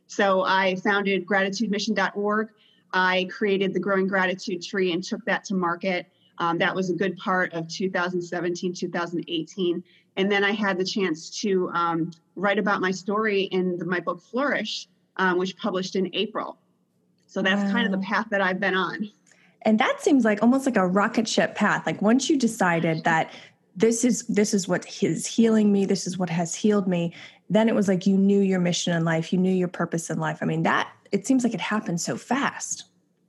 So 0.06 0.42
I 0.42 0.76
founded 0.76 1.26
gratitudemission.org. 1.26 2.48
I 2.92 3.28
created 3.30 3.74
the 3.74 3.80
Growing 3.80 4.08
Gratitude 4.08 4.62
Tree 4.62 4.92
and 4.92 5.02
took 5.02 5.24
that 5.26 5.44
to 5.44 5.54
market. 5.54 6.06
Um, 6.38 6.58
that 6.58 6.74
was 6.74 6.88
a 6.88 6.94
good 6.94 7.16
part 7.18 7.52
of 7.52 7.68
2017, 7.68 8.72
2018. 8.72 9.84
And 10.18 10.30
then 10.30 10.42
I 10.44 10.50
had 10.50 10.76
the 10.76 10.84
chance 10.84 11.30
to 11.42 11.70
um, 11.72 12.10
write 12.34 12.58
about 12.58 12.80
my 12.80 12.90
story 12.90 13.42
in 13.44 13.78
the, 13.78 13.84
my 13.84 14.00
book 14.00 14.20
Flourish, 14.20 14.88
um, 15.16 15.38
which 15.38 15.56
published 15.56 15.94
in 15.94 16.10
April. 16.12 16.58
So 17.28 17.40
that's 17.40 17.62
wow. 17.62 17.72
kind 17.72 17.86
of 17.86 17.92
the 17.92 18.04
path 18.04 18.26
that 18.30 18.40
I've 18.40 18.58
been 18.58 18.74
on. 18.74 19.10
And 19.62 19.78
that 19.78 20.00
seems 20.00 20.24
like 20.24 20.42
almost 20.42 20.66
like 20.66 20.76
a 20.76 20.86
rocket 20.86 21.28
ship 21.28 21.54
path. 21.54 21.86
Like 21.86 22.02
once 22.02 22.28
you 22.28 22.36
decided 22.36 23.04
that 23.04 23.32
this 23.76 24.04
is 24.04 24.26
this 24.26 24.52
is 24.52 24.66
what 24.66 25.02
is 25.02 25.24
healing 25.24 25.72
me, 25.72 25.86
this 25.86 26.04
is 26.06 26.18
what 26.18 26.30
has 26.30 26.52
healed 26.52 26.88
me, 26.88 27.14
then 27.48 27.68
it 27.68 27.74
was 27.76 27.86
like 27.86 28.04
you 28.04 28.16
knew 28.16 28.40
your 28.40 28.58
mission 28.58 28.92
in 28.92 29.04
life, 29.04 29.32
you 29.32 29.38
knew 29.38 29.52
your 29.52 29.68
purpose 29.68 30.10
in 30.10 30.18
life. 30.18 30.38
I 30.42 30.46
mean, 30.46 30.64
that 30.64 30.90
it 31.12 31.28
seems 31.28 31.44
like 31.44 31.54
it 31.54 31.60
happened 31.60 32.00
so 32.00 32.16
fast. 32.16 32.84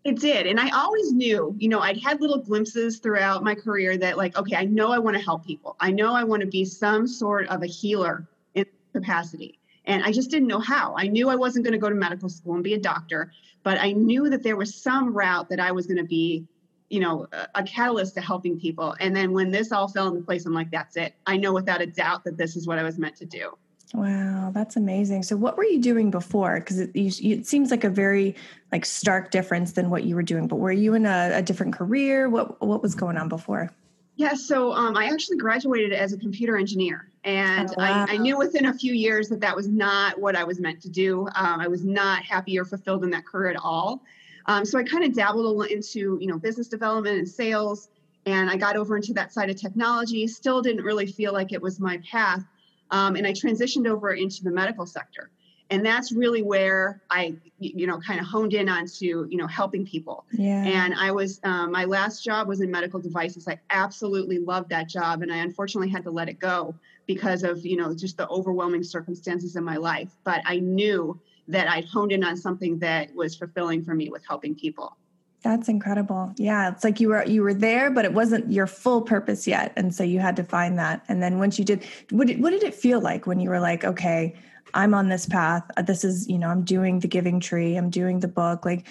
It 0.05 0.19
did. 0.19 0.47
And 0.47 0.59
I 0.59 0.69
always 0.69 1.11
knew, 1.11 1.53
you 1.57 1.67
know, 1.67 1.79
I'd 1.79 2.01
had 2.01 2.21
little 2.21 2.37
glimpses 2.37 2.99
throughout 2.99 3.43
my 3.43 3.53
career 3.53 3.97
that, 3.97 4.17
like, 4.17 4.37
okay, 4.37 4.55
I 4.55 4.63
know 4.63 4.91
I 4.91 4.99
want 4.99 5.17
to 5.17 5.23
help 5.23 5.45
people. 5.45 5.75
I 5.79 5.91
know 5.91 6.13
I 6.13 6.23
want 6.23 6.41
to 6.41 6.47
be 6.47 6.63
some 6.63 7.05
sort 7.05 7.47
of 7.49 7.63
a 7.63 7.67
healer 7.67 8.27
in 8.55 8.65
capacity. 8.93 9.59
And 9.85 10.03
I 10.03 10.11
just 10.11 10.31
didn't 10.31 10.47
know 10.47 10.59
how. 10.59 10.95
I 10.97 11.07
knew 11.07 11.29
I 11.29 11.35
wasn't 11.35 11.65
going 11.65 11.73
to 11.73 11.79
go 11.79 11.89
to 11.89 11.95
medical 11.95 12.29
school 12.29 12.55
and 12.55 12.63
be 12.63 12.75
a 12.75 12.79
doctor, 12.79 13.31
but 13.63 13.77
I 13.77 13.91
knew 13.91 14.29
that 14.29 14.41
there 14.41 14.55
was 14.55 14.73
some 14.73 15.13
route 15.13 15.49
that 15.49 15.59
I 15.59 15.71
was 15.71 15.85
going 15.85 15.97
to 15.97 16.03
be, 16.03 16.45
you 16.89 17.01
know, 17.01 17.27
a, 17.55 17.63
catalyst 17.63 18.13
to 18.15 18.21
helping 18.21 18.59
people. 18.59 18.95
And 18.99 19.15
then 19.15 19.33
when 19.33 19.51
this 19.51 19.71
all 19.71 19.87
fell 19.87 20.07
into 20.07 20.21
place, 20.21 20.45
I'm 20.45 20.53
like, 20.53 20.71
that's 20.71 20.95
it. 20.95 21.15
I 21.25 21.37
know 21.37 21.53
without 21.53 21.81
a 21.81 21.85
doubt 21.87 22.23
that 22.23 22.37
this 22.37 22.55
is 22.55 22.67
what 22.67 22.79
I 22.79 22.83
was 22.83 22.97
meant 22.97 23.17
to 23.17 23.25
do. 23.25 23.57
Wow, 23.93 24.51
that's 24.53 24.75
amazing. 24.75 25.23
So, 25.23 25.35
what 25.35 25.57
were 25.57 25.63
you 25.63 25.79
doing 25.79 26.11
before? 26.11 26.59
Because 26.59 26.79
it, 26.79 26.91
it, 26.93 27.47
seems 27.47 27.71
like 27.71 27.83
a 27.83 27.89
very 27.89 28.35
like 28.71 28.85
stark 28.85 29.31
difference 29.31 29.71
than 29.71 29.89
what 29.89 30.03
you 30.03 30.15
were 30.15 30.23
doing. 30.23 30.47
But 30.47 30.57
were 30.57 30.71
you 30.71 30.93
in 30.93 31.07
a, 31.07 31.31
a 31.33 31.41
different 31.41 31.73
career? 31.73 32.29
What 32.29 32.61
what 32.61 32.83
was 32.83 32.93
going 32.93 33.17
on 33.17 33.29
before? 33.29 33.71
Yeah, 34.15 34.33
so 34.33 34.73
um, 34.73 34.95
I 34.97 35.05
actually 35.05 35.37
graduated 35.37 35.93
as 35.93 36.13
a 36.13 36.17
computer 36.17 36.55
engineer, 36.57 37.09
and 37.23 37.69
oh, 37.69 37.75
wow. 37.77 38.05
I, 38.07 38.15
I, 38.15 38.17
knew 38.17 38.37
within 38.37 38.65
a 38.65 38.73
few 38.73 38.93
years 38.93 39.29
that 39.29 39.39
that 39.39 39.55
was 39.55 39.67
not 39.67 40.19
what 40.19 40.35
I 40.35 40.43
was 40.43 40.59
meant 40.59 40.81
to 40.81 40.89
do. 40.89 41.21
Um, 41.35 41.59
I 41.59 41.67
was 41.67 41.83
not 41.83 42.23
happy 42.23 42.59
or 42.59 42.65
fulfilled 42.65 43.03
in 43.03 43.09
that 43.11 43.25
career 43.25 43.49
at 43.49 43.57
all. 43.63 44.03
Um, 44.45 44.65
so 44.65 44.77
I 44.77 44.83
kind 44.83 45.03
of 45.03 45.15
dabbled 45.15 45.65
into 45.67 46.19
you 46.21 46.27
know 46.27 46.37
business 46.37 46.67
development 46.67 47.17
and 47.17 47.27
sales, 47.27 47.89
and 48.27 48.51
I 48.51 48.55
got 48.55 48.75
over 48.75 48.97
into 48.97 49.13
that 49.13 49.33
side 49.33 49.49
of 49.49 49.55
technology. 49.55 50.27
Still 50.27 50.61
didn't 50.61 50.83
really 50.83 51.07
feel 51.07 51.33
like 51.33 51.53
it 51.53 51.61
was 51.61 51.79
my 51.79 51.97
path. 51.99 52.43
Um, 52.91 53.15
and 53.15 53.25
I 53.25 53.33
transitioned 53.33 53.87
over 53.87 54.11
into 54.13 54.43
the 54.43 54.51
medical 54.51 54.85
sector. 54.85 55.29
and 55.71 55.85
that's 55.85 56.11
really 56.11 56.41
where 56.41 57.01
i 57.11 57.35
you 57.59 57.85
know 57.85 57.99
kind 57.99 58.19
of 58.19 58.25
honed 58.25 58.53
in 58.53 58.67
onto 58.67 59.27
you 59.29 59.37
know 59.37 59.47
helping 59.47 59.85
people. 59.85 60.25
Yeah. 60.31 60.63
And 60.63 60.93
i 60.95 61.11
was 61.11 61.39
um, 61.43 61.71
my 61.71 61.85
last 61.85 62.23
job 62.23 62.47
was 62.47 62.61
in 62.61 62.71
medical 62.71 62.99
devices. 62.99 63.47
I 63.47 63.59
absolutely 63.69 64.39
loved 64.39 64.69
that 64.69 64.89
job 64.89 65.21
and 65.21 65.31
i 65.31 65.37
unfortunately 65.37 65.89
had 65.89 66.03
to 66.03 66.11
let 66.11 66.27
it 66.29 66.39
go 66.39 66.73
because 67.05 67.43
of 67.43 67.65
you 67.65 67.77
know 67.77 67.93
just 67.93 68.17
the 68.17 68.27
overwhelming 68.29 68.83
circumstances 68.83 69.55
in 69.55 69.63
my 69.63 69.77
life. 69.77 70.11
But 70.23 70.41
i 70.45 70.57
knew 70.59 71.19
that 71.47 71.67
i'd 71.69 71.85
honed 71.85 72.11
in 72.11 72.23
on 72.23 72.37
something 72.37 72.77
that 72.79 73.13
was 73.15 73.35
fulfilling 73.35 73.83
for 73.83 73.95
me 73.95 74.09
with 74.09 74.23
helping 74.27 74.53
people 74.55 74.95
that's 75.41 75.69
incredible. 75.69 76.33
Yeah, 76.37 76.71
it's 76.71 76.83
like 76.83 76.99
you 76.99 77.09
were 77.09 77.25
you 77.25 77.43
were 77.43 77.53
there, 77.53 77.89
but 77.89 78.05
it 78.05 78.13
wasn't 78.13 78.51
your 78.51 78.67
full 78.67 79.01
purpose 79.01 79.47
yet, 79.47 79.73
and 79.75 79.93
so 79.93 80.03
you 80.03 80.19
had 80.19 80.35
to 80.35 80.43
find 80.43 80.77
that. 80.79 81.03
And 81.07 81.21
then 81.21 81.39
once 81.39 81.57
you 81.57 81.65
did, 81.65 81.85
what 82.11 82.27
did, 82.27 82.41
what 82.41 82.49
did 82.51 82.63
it 82.63 82.75
feel 82.75 82.99
like 82.99 83.25
when 83.25 83.39
you 83.39 83.49
were 83.49 83.59
like, 83.59 83.83
okay, 83.83 84.35
I'm 84.73 84.93
on 84.93 85.09
this 85.09 85.25
path. 85.25 85.63
Uh, 85.77 85.81
this 85.81 86.03
is 86.03 86.27
you 86.27 86.37
know 86.37 86.49
I'm 86.49 86.63
doing 86.63 86.99
the 86.99 87.07
Giving 87.07 87.39
Tree. 87.39 87.75
I'm 87.75 87.89
doing 87.89 88.19
the 88.19 88.27
book. 88.27 88.65
Like, 88.65 88.87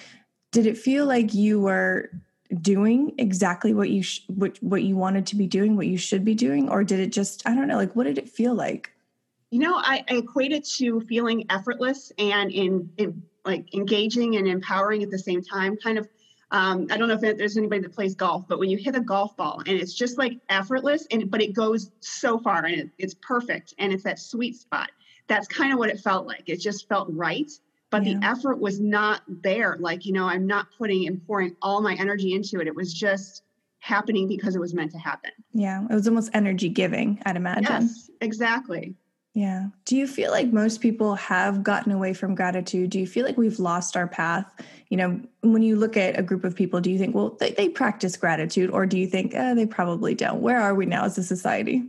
did 0.51 0.65
it 0.65 0.77
feel 0.77 1.05
like 1.05 1.33
you 1.33 1.59
were 1.59 2.09
doing 2.61 3.13
exactly 3.19 3.73
what 3.73 3.89
you 3.89 4.01
sh- 4.01 4.21
what 4.27 4.57
what 4.61 4.83
you 4.83 4.95
wanted 4.95 5.27
to 5.27 5.35
be 5.35 5.47
doing, 5.47 5.75
what 5.75 5.87
you 5.87 5.97
should 5.97 6.25
be 6.25 6.35
doing, 6.35 6.69
or 6.69 6.83
did 6.83 6.99
it 6.99 7.11
just 7.11 7.47
I 7.47 7.53
don't 7.53 7.67
know? 7.67 7.77
Like, 7.77 7.95
what 7.95 8.05
did 8.05 8.17
it 8.17 8.29
feel 8.29 8.55
like? 8.55 8.91
You 9.51 9.59
know, 9.59 9.75
I, 9.77 10.03
I 10.09 10.15
equate 10.15 10.51
it 10.51 10.65
to 10.77 11.01
feeling 11.01 11.45
effortless 11.49 12.11
and 12.19 12.51
in, 12.51 12.89
in 12.97 13.23
like 13.45 13.73
engaging 13.73 14.35
and 14.35 14.47
empowering 14.47 15.01
at 15.01 15.09
the 15.09 15.17
same 15.17 15.41
time. 15.41 15.75
Kind 15.77 15.97
of 15.97 16.07
um, 16.51 16.87
I 16.89 16.97
don't 16.97 17.07
know 17.07 17.13
if 17.21 17.37
there's 17.37 17.57
anybody 17.57 17.81
that 17.81 17.93
plays 17.93 18.15
golf, 18.15 18.45
but 18.47 18.57
when 18.57 18.69
you 18.69 18.77
hit 18.77 18.95
a 18.95 19.01
golf 19.01 19.37
ball 19.37 19.61
and 19.67 19.79
it's 19.79 19.93
just 19.93 20.17
like 20.17 20.39
effortless, 20.49 21.05
and 21.11 21.29
but 21.29 21.41
it 21.41 21.53
goes 21.53 21.91
so 21.99 22.39
far 22.39 22.65
and 22.65 22.75
it, 22.75 22.89
it's 22.97 23.13
perfect 23.13 23.75
and 23.77 23.93
it's 23.93 24.03
that 24.03 24.19
sweet 24.19 24.55
spot. 24.55 24.91
That's 25.27 25.47
kind 25.47 25.71
of 25.71 25.77
what 25.77 25.89
it 25.89 25.99
felt 25.99 26.25
like. 26.25 26.43
It 26.47 26.59
just 26.59 26.89
felt 26.89 27.07
right, 27.11 27.51
but 27.91 28.03
yeah. 28.03 28.15
the 28.15 28.25
effort 28.25 28.59
was 28.59 28.79
not 28.79 29.21
there. 29.27 29.77
Like 29.79 30.05
you 30.05 30.13
know, 30.13 30.25
I'm 30.25 30.47
not 30.47 30.67
putting 30.75 31.07
and 31.07 31.25
pouring 31.27 31.55
all 31.61 31.81
my 31.81 31.93
energy 31.95 32.33
into 32.33 32.59
it. 32.59 32.67
It 32.67 32.75
was 32.75 32.93
just 32.93 33.43
happening 33.77 34.27
because 34.27 34.55
it 34.55 34.59
was 34.59 34.73
meant 34.73 34.91
to 34.91 34.97
happen. 34.97 35.31
Yeah, 35.53 35.83
it 35.83 35.93
was 35.93 36.07
almost 36.07 36.31
energy 36.33 36.69
giving. 36.69 37.21
I'd 37.25 37.35
imagine. 37.35 37.63
Yes, 37.63 38.09
exactly. 38.21 38.95
Yeah. 39.39 39.67
Do 39.85 39.95
you 39.95 40.05
feel 40.05 40.31
like 40.31 40.51
most 40.51 40.81
people 40.81 41.15
have 41.15 41.63
gotten 41.63 41.93
away 41.93 42.13
from 42.13 42.35
gratitude? 42.35 42.89
Do 42.89 42.99
you 42.99 43.07
feel 43.07 43.25
like 43.25 43.37
we've 43.37 43.57
lost 43.57 43.95
our 43.95 44.05
path? 44.05 44.51
You 44.89 44.97
know, 44.97 45.21
when 45.43 45.61
you 45.61 45.77
look 45.77 45.95
at 45.95 46.19
a 46.19 46.21
group 46.21 46.43
of 46.43 46.53
people, 46.53 46.81
do 46.81 46.91
you 46.91 46.99
think, 46.99 47.15
well, 47.15 47.37
they, 47.39 47.51
they 47.51 47.69
practice 47.69 48.17
gratitude, 48.17 48.69
or 48.69 48.85
do 48.85 48.99
you 48.99 49.07
think 49.07 49.33
eh, 49.33 49.53
they 49.53 49.65
probably 49.65 50.13
don't? 50.13 50.41
Where 50.41 50.59
are 50.59 50.75
we 50.75 50.85
now 50.85 51.05
as 51.05 51.17
a 51.17 51.23
society? 51.23 51.83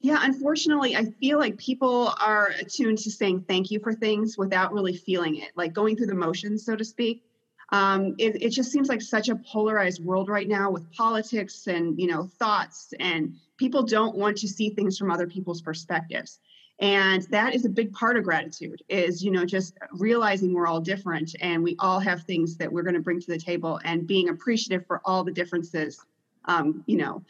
Yeah, 0.00 0.18
unfortunately, 0.20 0.94
I 0.94 1.06
feel 1.06 1.38
like 1.38 1.56
people 1.56 2.12
are 2.20 2.50
attuned 2.60 2.98
to 2.98 3.10
saying 3.10 3.46
thank 3.48 3.70
you 3.70 3.80
for 3.80 3.94
things 3.94 4.36
without 4.36 4.74
really 4.74 4.94
feeling 4.94 5.36
it, 5.36 5.52
like 5.56 5.72
going 5.72 5.96
through 5.96 6.08
the 6.08 6.14
motions, 6.14 6.66
so 6.66 6.76
to 6.76 6.84
speak. 6.84 7.24
Um, 7.72 8.14
it, 8.18 8.42
it 8.42 8.50
just 8.50 8.70
seems 8.70 8.90
like 8.90 9.00
such 9.00 9.30
a 9.30 9.36
polarized 9.36 10.04
world 10.04 10.28
right 10.28 10.46
now 10.46 10.70
with 10.70 10.92
politics 10.92 11.66
and 11.66 11.98
you 11.98 12.08
know 12.08 12.28
thoughts, 12.38 12.92
and 13.00 13.36
people 13.56 13.84
don't 13.84 14.16
want 14.16 14.36
to 14.36 14.48
see 14.48 14.68
things 14.68 14.98
from 14.98 15.10
other 15.10 15.26
people's 15.26 15.62
perspectives 15.62 16.40
and 16.80 17.22
that 17.30 17.54
is 17.54 17.64
a 17.64 17.68
big 17.68 17.92
part 17.92 18.16
of 18.16 18.24
gratitude 18.24 18.82
is 18.88 19.22
you 19.22 19.30
know 19.30 19.44
just 19.44 19.74
realizing 19.92 20.52
we're 20.52 20.66
all 20.66 20.80
different 20.80 21.34
and 21.40 21.62
we 21.62 21.76
all 21.78 22.00
have 22.00 22.22
things 22.22 22.56
that 22.56 22.72
we're 22.72 22.82
going 22.82 22.94
to 22.94 23.00
bring 23.00 23.20
to 23.20 23.30
the 23.30 23.38
table 23.38 23.80
and 23.84 24.06
being 24.06 24.28
appreciative 24.28 24.86
for 24.86 25.00
all 25.04 25.22
the 25.22 25.32
differences 25.32 26.04
um, 26.46 26.82
you 26.86 26.96
know. 26.96 27.22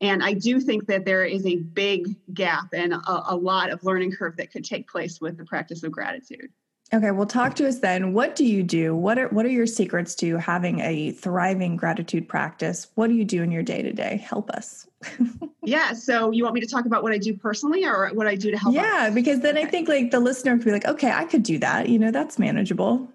And 0.00 0.22
i 0.22 0.32
do 0.32 0.60
think 0.60 0.86
that 0.86 1.04
there 1.04 1.24
is 1.24 1.46
a 1.46 1.56
big 1.56 2.16
gap 2.34 2.68
and 2.72 2.92
a, 2.92 3.32
a 3.32 3.36
lot 3.36 3.70
of 3.70 3.82
learning 3.84 4.12
curve 4.12 4.36
that 4.36 4.52
could 4.52 4.64
take 4.64 4.88
place 4.88 5.20
with 5.20 5.36
the 5.36 5.44
practice 5.44 5.82
of 5.82 5.92
gratitude 5.92 6.50
Okay, 6.92 7.10
well 7.10 7.26
talk 7.26 7.54
to 7.56 7.68
us 7.68 7.80
then. 7.80 8.14
What 8.14 8.34
do 8.34 8.46
you 8.46 8.62
do? 8.62 8.96
What 8.96 9.18
are 9.18 9.28
what 9.28 9.44
are 9.44 9.50
your 9.50 9.66
secrets 9.66 10.14
to 10.16 10.38
having 10.38 10.80
a 10.80 11.10
thriving 11.10 11.76
gratitude 11.76 12.26
practice? 12.28 12.86
What 12.94 13.08
do 13.08 13.14
you 13.14 13.26
do 13.26 13.42
in 13.42 13.50
your 13.50 13.62
day-to-day? 13.62 14.24
Help 14.26 14.48
us. 14.50 14.86
yeah, 15.64 15.92
so 15.92 16.30
you 16.30 16.44
want 16.44 16.54
me 16.54 16.62
to 16.62 16.66
talk 16.66 16.86
about 16.86 17.02
what 17.02 17.12
I 17.12 17.18
do 17.18 17.36
personally 17.36 17.84
or 17.84 18.08
what 18.14 18.26
I 18.26 18.36
do 18.36 18.50
to 18.50 18.56
help 18.56 18.74
Yeah, 18.74 19.00
others? 19.02 19.14
because 19.14 19.40
then 19.40 19.58
okay. 19.58 19.66
I 19.66 19.70
think 19.70 19.88
like 19.88 20.10
the 20.10 20.20
listener 20.20 20.56
could 20.56 20.64
be 20.64 20.72
like, 20.72 20.86
"Okay, 20.86 21.10
I 21.12 21.24
could 21.24 21.42
do 21.42 21.58
that." 21.58 21.90
You 21.90 21.98
know, 21.98 22.10
that's 22.10 22.38
manageable. 22.38 23.06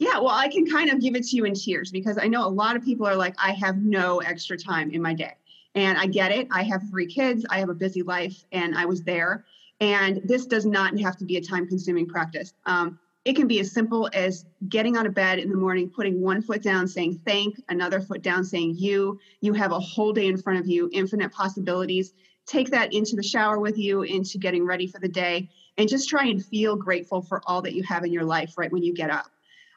Yeah, 0.00 0.18
well, 0.18 0.28
I 0.28 0.48
can 0.48 0.66
kind 0.66 0.90
of 0.90 1.00
give 1.00 1.14
it 1.14 1.24
to 1.28 1.36
you 1.36 1.44
in 1.44 1.54
tiers 1.54 1.92
because 1.92 2.18
I 2.18 2.26
know 2.26 2.46
a 2.46 2.50
lot 2.50 2.74
of 2.74 2.84
people 2.84 3.06
are 3.06 3.16
like, 3.16 3.34
"I 3.38 3.52
have 3.52 3.78
no 3.78 4.18
extra 4.18 4.58
time 4.58 4.90
in 4.90 5.00
my 5.00 5.14
day." 5.14 5.34
And 5.76 5.96
I 5.96 6.06
get 6.06 6.32
it. 6.32 6.48
I 6.50 6.64
have 6.64 6.82
three 6.90 7.06
kids, 7.06 7.46
I 7.48 7.60
have 7.60 7.68
a 7.68 7.74
busy 7.74 8.02
life, 8.02 8.44
and 8.50 8.76
I 8.76 8.86
was 8.86 9.04
there 9.04 9.44
and 9.80 10.20
this 10.24 10.46
does 10.46 10.66
not 10.66 10.98
have 11.00 11.16
to 11.18 11.24
be 11.24 11.36
a 11.36 11.40
time 11.40 11.66
consuming 11.66 12.06
practice. 12.06 12.52
Um, 12.66 12.98
it 13.24 13.36
can 13.36 13.46
be 13.46 13.60
as 13.60 13.72
simple 13.72 14.08
as 14.14 14.46
getting 14.68 14.96
out 14.96 15.06
of 15.06 15.14
bed 15.14 15.38
in 15.38 15.50
the 15.50 15.56
morning, 15.56 15.90
putting 15.90 16.20
one 16.20 16.40
foot 16.40 16.62
down, 16.62 16.88
saying 16.88 17.20
thank, 17.26 17.60
another 17.68 18.00
foot 18.00 18.22
down, 18.22 18.44
saying 18.44 18.76
you. 18.78 19.18
You 19.40 19.52
have 19.52 19.72
a 19.72 19.78
whole 19.78 20.12
day 20.12 20.26
in 20.26 20.38
front 20.38 20.58
of 20.58 20.66
you, 20.66 20.88
infinite 20.92 21.30
possibilities. 21.32 22.14
Take 22.46 22.70
that 22.70 22.94
into 22.94 23.16
the 23.16 23.22
shower 23.22 23.58
with 23.58 23.76
you, 23.76 24.02
into 24.02 24.38
getting 24.38 24.64
ready 24.64 24.86
for 24.86 24.98
the 24.98 25.08
day, 25.08 25.50
and 25.76 25.88
just 25.88 26.08
try 26.08 26.24
and 26.26 26.42
feel 26.42 26.74
grateful 26.74 27.20
for 27.20 27.42
all 27.46 27.60
that 27.62 27.74
you 27.74 27.82
have 27.82 28.04
in 28.04 28.12
your 28.12 28.24
life 28.24 28.56
right 28.56 28.72
when 28.72 28.82
you 28.82 28.94
get 28.94 29.10
up. 29.10 29.26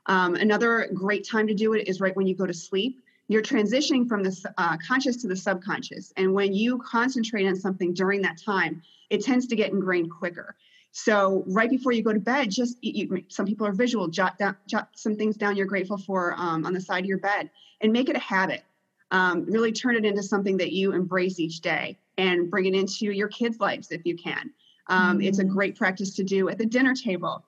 Um, 0.06 0.36
another 0.36 0.90
great 0.94 1.28
time 1.28 1.48
to 1.48 1.54
do 1.54 1.74
it 1.74 1.88
is 1.88 2.00
right 2.00 2.16
when 2.16 2.28
you 2.28 2.36
go 2.36 2.46
to 2.46 2.54
sleep. 2.54 3.02
You're 3.32 3.42
transitioning 3.42 4.10
from 4.10 4.24
the 4.24 4.54
uh, 4.58 4.76
conscious 4.86 5.16
to 5.22 5.28
the 5.28 5.38
subconscious. 5.38 6.12
And 6.18 6.34
when 6.34 6.54
you 6.54 6.80
concentrate 6.80 7.48
on 7.48 7.56
something 7.56 7.94
during 7.94 8.22
that 8.24 8.38
time, 8.38 8.82
it 9.10 9.24
tends 9.24 9.48
to 9.48 9.56
get 9.56 9.72
ingrained 9.72 10.12
quicker. 10.12 10.58
So 10.92 11.46
right 11.48 11.70
before 11.70 11.94
you 11.94 12.04
go 12.04 12.12
to 12.12 12.20
bed, 12.20 12.52
just 12.52 12.76
you, 12.82 13.24
some 13.30 13.46
people 13.46 13.66
are 13.66 13.72
visual. 13.72 14.10
Jot 14.10 14.38
down, 14.38 14.58
jot 14.68 14.90
some 14.98 15.16
things 15.16 15.38
down 15.38 15.56
you're 15.56 15.66
grateful 15.66 15.98
for 15.98 16.34
um, 16.36 16.66
on 16.66 16.74
the 16.74 16.82
side 16.82 17.06
of 17.06 17.06
your 17.06 17.20
bed, 17.20 17.50
and 17.80 17.94
make 17.94 18.10
it 18.10 18.18
a 18.18 18.20
habit. 18.20 18.64
Um, 19.12 19.46
really 19.46 19.72
turn 19.72 19.96
it 19.96 20.04
into 20.04 20.24
something 20.24 20.58
that 20.58 20.74
you 20.74 20.92
embrace 20.92 21.40
each 21.40 21.62
day, 21.62 21.98
and 22.18 22.52
bring 22.52 22.66
it 22.66 22.76
into 22.76 23.06
your 23.06 23.30
kids' 23.30 23.62
lives 23.62 23.92
if 23.92 24.06
you 24.06 24.18
can. 24.18 24.52
Um, 24.88 25.20
mm-hmm. 25.20 25.22
It's 25.22 25.40
a 25.40 25.44
mm-hmm. 25.44 25.54
great 25.54 25.78
practice 25.78 26.16
to 26.16 26.26
do 26.26 26.50
at 26.50 26.58
the 26.58 26.66
dinner 26.66 26.96
table. 26.96 27.46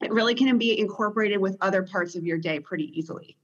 It 0.00 0.10
really 0.10 0.34
can 0.34 0.56
be 0.56 0.78
incorporated 0.78 1.38
with 1.38 1.58
other 1.60 1.82
parts 1.82 2.16
of 2.16 2.24
your 2.24 2.38
day 2.38 2.60
pretty 2.60 2.98
easily. 2.98 3.36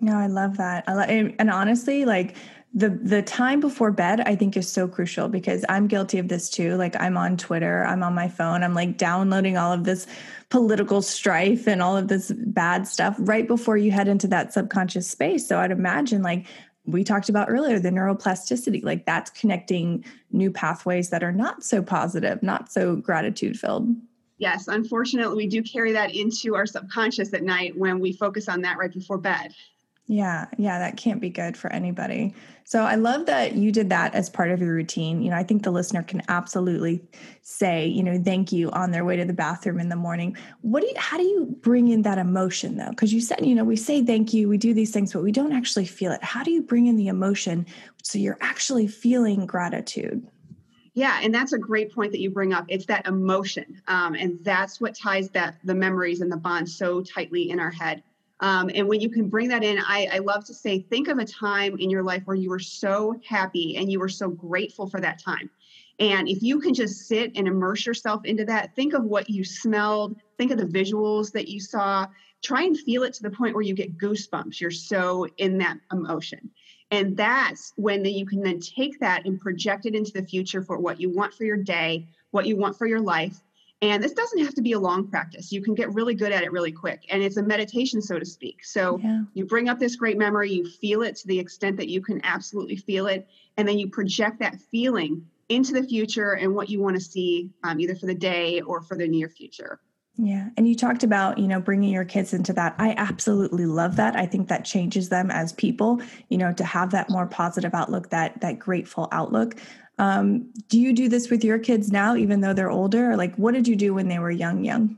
No, 0.00 0.18
I 0.18 0.26
love 0.26 0.58
that. 0.58 0.84
I 0.86 0.94
love, 0.94 1.08
and, 1.08 1.50
honestly, 1.50 2.04
like 2.04 2.36
the 2.74 2.90
the 2.90 3.22
time 3.22 3.58
before 3.58 3.90
bed 3.90 4.20
i 4.20 4.36
think 4.36 4.56
is 4.56 4.70
so 4.70 4.86
crucial 4.86 5.28
because 5.28 5.64
i'm 5.68 5.86
guilty 5.86 6.18
of 6.18 6.28
this 6.28 6.50
too. 6.50 6.76
Like 6.76 6.94
i'm 7.00 7.16
on 7.16 7.36
twitter 7.36 7.84
i'm 7.86 8.02
on 8.02 8.14
my 8.14 8.28
phone 8.28 8.62
i'm 8.62 8.74
like 8.74 8.98
downloading 8.98 9.56
all 9.56 9.72
of 9.72 9.84
this 9.84 10.06
political 10.50 11.00
strife 11.00 11.66
and 11.66 11.80
all 11.80 11.96
of 11.96 12.08
this 12.08 12.32
bad 12.36 12.86
stuff 12.86 13.16
right 13.20 13.48
before 13.48 13.76
you 13.78 13.90
head 13.90 14.08
into 14.08 14.28
that 14.28 14.52
subconscious 14.52 15.08
space. 15.08 15.48
So 15.48 15.58
i'd 15.58 15.70
imagine 15.70 16.22
like 16.22 16.46
we 16.84 17.02
talked 17.02 17.28
about 17.30 17.48
earlier 17.48 17.78
the 17.78 17.90
neuroplasticity 17.90 18.84
like 18.84 19.06
that's 19.06 19.30
connecting 19.30 20.04
new 20.30 20.50
pathways 20.50 21.08
that 21.10 21.24
are 21.24 21.32
not 21.32 21.64
so 21.64 21.82
positive 21.82 22.42
not 22.42 22.70
so 22.70 22.96
gratitude 22.96 23.58
filled 23.58 23.88
yes 24.36 24.68
unfortunately 24.68 25.36
we 25.36 25.46
do 25.48 25.62
carry 25.62 25.92
that 25.92 26.14
into 26.14 26.54
our 26.54 26.66
subconscious 26.66 27.32
at 27.32 27.42
night 27.42 27.76
when 27.78 28.00
we 28.00 28.12
focus 28.12 28.48
on 28.48 28.60
that 28.60 28.76
right 28.76 28.92
before 28.92 29.18
bed 29.18 29.54
yeah, 30.08 30.46
yeah, 30.56 30.78
that 30.78 30.96
can't 30.96 31.20
be 31.20 31.30
good 31.30 31.56
for 31.56 31.72
anybody. 31.72 32.32
So 32.62 32.82
I 32.82 32.94
love 32.94 33.26
that 33.26 33.56
you 33.56 33.72
did 33.72 33.90
that 33.90 34.14
as 34.14 34.30
part 34.30 34.50
of 34.50 34.60
your 34.60 34.72
routine. 34.72 35.20
You 35.20 35.30
know, 35.30 35.36
I 35.36 35.42
think 35.42 35.64
the 35.64 35.72
listener 35.72 36.02
can 36.04 36.22
absolutely 36.28 37.02
say, 37.42 37.86
you 37.86 38.04
know, 38.04 38.20
thank 38.22 38.52
you 38.52 38.70
on 38.70 38.92
their 38.92 39.04
way 39.04 39.16
to 39.16 39.24
the 39.24 39.32
bathroom 39.32 39.80
in 39.80 39.88
the 39.88 39.96
morning. 39.96 40.36
What 40.62 40.80
do 40.80 40.86
you, 40.86 40.94
how 40.96 41.16
do 41.16 41.24
you 41.24 41.56
bring 41.60 41.88
in 41.88 42.02
that 42.02 42.18
emotion 42.18 42.76
though? 42.76 42.90
Because 42.90 43.12
you 43.12 43.20
said, 43.20 43.44
you 43.44 43.54
know, 43.54 43.64
we 43.64 43.76
say 43.76 44.04
thank 44.04 44.32
you, 44.32 44.48
we 44.48 44.58
do 44.58 44.72
these 44.72 44.92
things, 44.92 45.12
but 45.12 45.22
we 45.22 45.32
don't 45.32 45.52
actually 45.52 45.86
feel 45.86 46.12
it. 46.12 46.22
How 46.22 46.44
do 46.44 46.52
you 46.52 46.62
bring 46.62 46.86
in 46.86 46.96
the 46.96 47.08
emotion 47.08 47.66
so 48.02 48.18
you're 48.18 48.38
actually 48.40 48.86
feeling 48.86 49.44
gratitude? 49.44 50.26
Yeah, 50.94 51.20
and 51.22 51.34
that's 51.34 51.52
a 51.52 51.58
great 51.58 51.92
point 51.92 52.12
that 52.12 52.20
you 52.20 52.30
bring 52.30 52.54
up. 52.54 52.64
It's 52.68 52.86
that 52.86 53.06
emotion, 53.06 53.82
um, 53.86 54.14
and 54.14 54.42
that's 54.42 54.80
what 54.80 54.94
ties 54.94 55.28
that 55.30 55.56
the 55.62 55.74
memories 55.74 56.22
and 56.22 56.32
the 56.32 56.38
bonds 56.38 56.74
so 56.74 57.02
tightly 57.02 57.50
in 57.50 57.60
our 57.60 57.70
head. 57.70 58.02
Um, 58.40 58.70
and 58.74 58.86
when 58.86 59.00
you 59.00 59.08
can 59.08 59.28
bring 59.28 59.48
that 59.48 59.64
in, 59.64 59.78
I, 59.78 60.08
I 60.12 60.18
love 60.18 60.44
to 60.46 60.54
say, 60.54 60.80
think 60.80 61.08
of 61.08 61.18
a 61.18 61.24
time 61.24 61.76
in 61.78 61.88
your 61.88 62.02
life 62.02 62.22
where 62.26 62.36
you 62.36 62.50
were 62.50 62.58
so 62.58 63.18
happy 63.26 63.76
and 63.76 63.90
you 63.90 63.98
were 63.98 64.08
so 64.08 64.28
grateful 64.28 64.88
for 64.88 65.00
that 65.00 65.18
time. 65.18 65.48
And 65.98 66.28
if 66.28 66.42
you 66.42 66.60
can 66.60 66.74
just 66.74 67.08
sit 67.08 67.32
and 67.34 67.48
immerse 67.48 67.86
yourself 67.86 68.24
into 68.26 68.44
that, 68.44 68.76
think 68.76 68.92
of 68.92 69.04
what 69.04 69.30
you 69.30 69.44
smelled, 69.44 70.16
think 70.36 70.50
of 70.50 70.58
the 70.58 70.66
visuals 70.66 71.32
that 71.32 71.48
you 71.48 71.58
saw, 71.58 72.06
try 72.42 72.64
and 72.64 72.78
feel 72.78 73.02
it 73.02 73.14
to 73.14 73.22
the 73.22 73.30
point 73.30 73.54
where 73.54 73.64
you 73.64 73.74
get 73.74 73.96
goosebumps. 73.96 74.60
You're 74.60 74.70
so 74.70 75.26
in 75.38 75.56
that 75.58 75.78
emotion. 75.90 76.50
And 76.90 77.16
that's 77.16 77.72
when 77.76 78.04
you 78.04 78.26
can 78.26 78.42
then 78.42 78.60
take 78.60 79.00
that 79.00 79.24
and 79.24 79.40
project 79.40 79.86
it 79.86 79.94
into 79.94 80.12
the 80.12 80.22
future 80.22 80.62
for 80.62 80.78
what 80.78 81.00
you 81.00 81.10
want 81.10 81.34
for 81.34 81.44
your 81.44 81.56
day, 81.56 82.06
what 82.30 82.46
you 82.46 82.56
want 82.56 82.76
for 82.76 82.86
your 82.86 83.00
life, 83.00 83.40
and 83.82 84.02
this 84.02 84.12
doesn't 84.12 84.38
have 84.38 84.54
to 84.54 84.62
be 84.62 84.72
a 84.72 84.78
long 84.78 85.08
practice. 85.08 85.52
You 85.52 85.62
can 85.62 85.74
get 85.74 85.92
really 85.92 86.14
good 86.14 86.32
at 86.32 86.42
it 86.42 86.50
really 86.50 86.72
quick. 86.72 87.04
And 87.10 87.22
it's 87.22 87.36
a 87.36 87.42
meditation, 87.42 88.00
so 88.00 88.18
to 88.18 88.24
speak. 88.24 88.64
So 88.64 88.98
yeah. 89.02 89.22
you 89.34 89.44
bring 89.44 89.68
up 89.68 89.78
this 89.78 89.96
great 89.96 90.16
memory, 90.16 90.50
you 90.50 90.66
feel 90.66 91.02
it 91.02 91.16
to 91.16 91.28
the 91.28 91.38
extent 91.38 91.76
that 91.76 91.88
you 91.88 92.00
can 92.00 92.20
absolutely 92.24 92.76
feel 92.76 93.06
it. 93.06 93.28
And 93.58 93.68
then 93.68 93.78
you 93.78 93.90
project 93.90 94.38
that 94.40 94.58
feeling 94.70 95.26
into 95.48 95.72
the 95.72 95.82
future 95.82 96.32
and 96.32 96.54
what 96.54 96.70
you 96.70 96.80
want 96.80 96.96
to 96.96 97.02
see 97.02 97.50
um, 97.64 97.78
either 97.78 97.94
for 97.94 98.06
the 98.06 98.14
day 98.14 98.62
or 98.62 98.80
for 98.80 98.96
the 98.96 99.06
near 99.06 99.28
future. 99.28 99.78
Yeah. 100.18 100.48
And 100.56 100.66
you 100.66 100.74
talked 100.74 101.04
about, 101.04 101.36
you 101.36 101.46
know, 101.46 101.60
bringing 101.60 101.92
your 101.92 102.06
kids 102.06 102.32
into 102.32 102.54
that. 102.54 102.74
I 102.78 102.94
absolutely 102.96 103.66
love 103.66 103.96
that. 103.96 104.16
I 104.16 104.24
think 104.24 104.48
that 104.48 104.64
changes 104.64 105.10
them 105.10 105.30
as 105.30 105.52
people, 105.52 106.00
you 106.30 106.38
know, 106.38 106.54
to 106.54 106.64
have 106.64 106.90
that 106.92 107.10
more 107.10 107.26
positive 107.26 107.74
outlook, 107.74 108.08
that 108.08 108.40
that 108.40 108.58
grateful 108.58 109.08
outlook. 109.12 109.56
Um, 109.98 110.52
do 110.68 110.78
you 110.78 110.92
do 110.92 111.08
this 111.08 111.30
with 111.30 111.42
your 111.42 111.58
kids 111.58 111.90
now, 111.90 112.16
even 112.16 112.40
though 112.40 112.52
they're 112.52 112.70
older? 112.70 113.16
Like, 113.16 113.34
what 113.36 113.54
did 113.54 113.66
you 113.66 113.76
do 113.76 113.94
when 113.94 114.08
they 114.08 114.18
were 114.18 114.30
young, 114.30 114.64
young? 114.64 114.96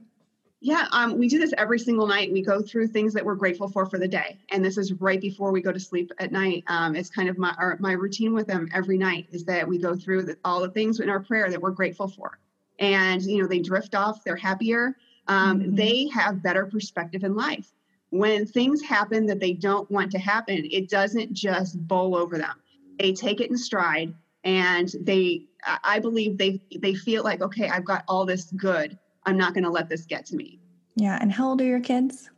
Yeah, 0.60 0.88
um, 0.90 1.16
we 1.16 1.28
do 1.28 1.38
this 1.38 1.54
every 1.56 1.78
single 1.78 2.08
night. 2.08 2.32
We 2.32 2.42
go 2.42 2.60
through 2.60 2.88
things 2.88 3.14
that 3.14 3.24
we're 3.24 3.36
grateful 3.36 3.68
for 3.68 3.86
for 3.86 3.98
the 3.98 4.08
day, 4.08 4.38
and 4.50 4.64
this 4.64 4.76
is 4.76 4.92
right 4.94 5.20
before 5.20 5.52
we 5.52 5.62
go 5.62 5.70
to 5.70 5.78
sleep 5.78 6.10
at 6.18 6.32
night. 6.32 6.64
Um, 6.66 6.96
it's 6.96 7.10
kind 7.10 7.28
of 7.28 7.38
my 7.38 7.54
our, 7.58 7.76
my 7.78 7.92
routine 7.92 8.34
with 8.34 8.48
them 8.48 8.68
every 8.74 8.98
night 8.98 9.28
is 9.30 9.44
that 9.44 9.68
we 9.68 9.78
go 9.78 9.94
through 9.94 10.24
the, 10.24 10.36
all 10.44 10.60
the 10.60 10.70
things 10.70 10.98
in 10.98 11.08
our 11.08 11.20
prayer 11.20 11.48
that 11.48 11.60
we're 11.60 11.70
grateful 11.70 12.08
for, 12.08 12.40
and 12.80 13.22
you 13.22 13.40
know 13.40 13.46
they 13.46 13.60
drift 13.60 13.94
off. 13.94 14.24
They're 14.24 14.34
happier 14.34 14.96
um, 15.28 15.60
mm-hmm. 15.60 15.74
they 15.74 16.08
have 16.08 16.42
better 16.42 16.66
perspective 16.66 17.22
in 17.22 17.36
life. 17.36 17.70
When 18.10 18.46
things 18.46 18.82
happen 18.82 19.26
that 19.26 19.38
they 19.38 19.52
don't 19.52 19.88
want 19.90 20.10
to 20.12 20.18
happen, 20.18 20.66
it 20.70 20.88
doesn't 20.88 21.34
just 21.34 21.86
bowl 21.86 22.16
over 22.16 22.38
them. 22.38 22.56
They 22.98 23.12
take 23.12 23.40
it 23.40 23.50
in 23.50 23.56
stride 23.58 24.14
and 24.48 24.94
they, 25.02 25.42
I 25.84 25.98
believe 25.98 26.38
they, 26.38 26.62
they 26.78 26.94
feel 26.94 27.22
like, 27.22 27.42
okay, 27.42 27.68
I've 27.68 27.84
got 27.84 28.02
all 28.08 28.24
this 28.24 28.44
good. 28.52 28.98
I'm 29.24 29.36
not 29.36 29.52
going 29.52 29.64
to 29.64 29.70
let 29.70 29.90
this 29.90 30.06
get 30.06 30.24
to 30.26 30.36
me. 30.36 30.58
Yeah. 30.96 31.18
And 31.20 31.30
how 31.30 31.50
old 31.50 31.60
are 31.60 31.66
your 31.66 31.80
kids? 31.80 32.30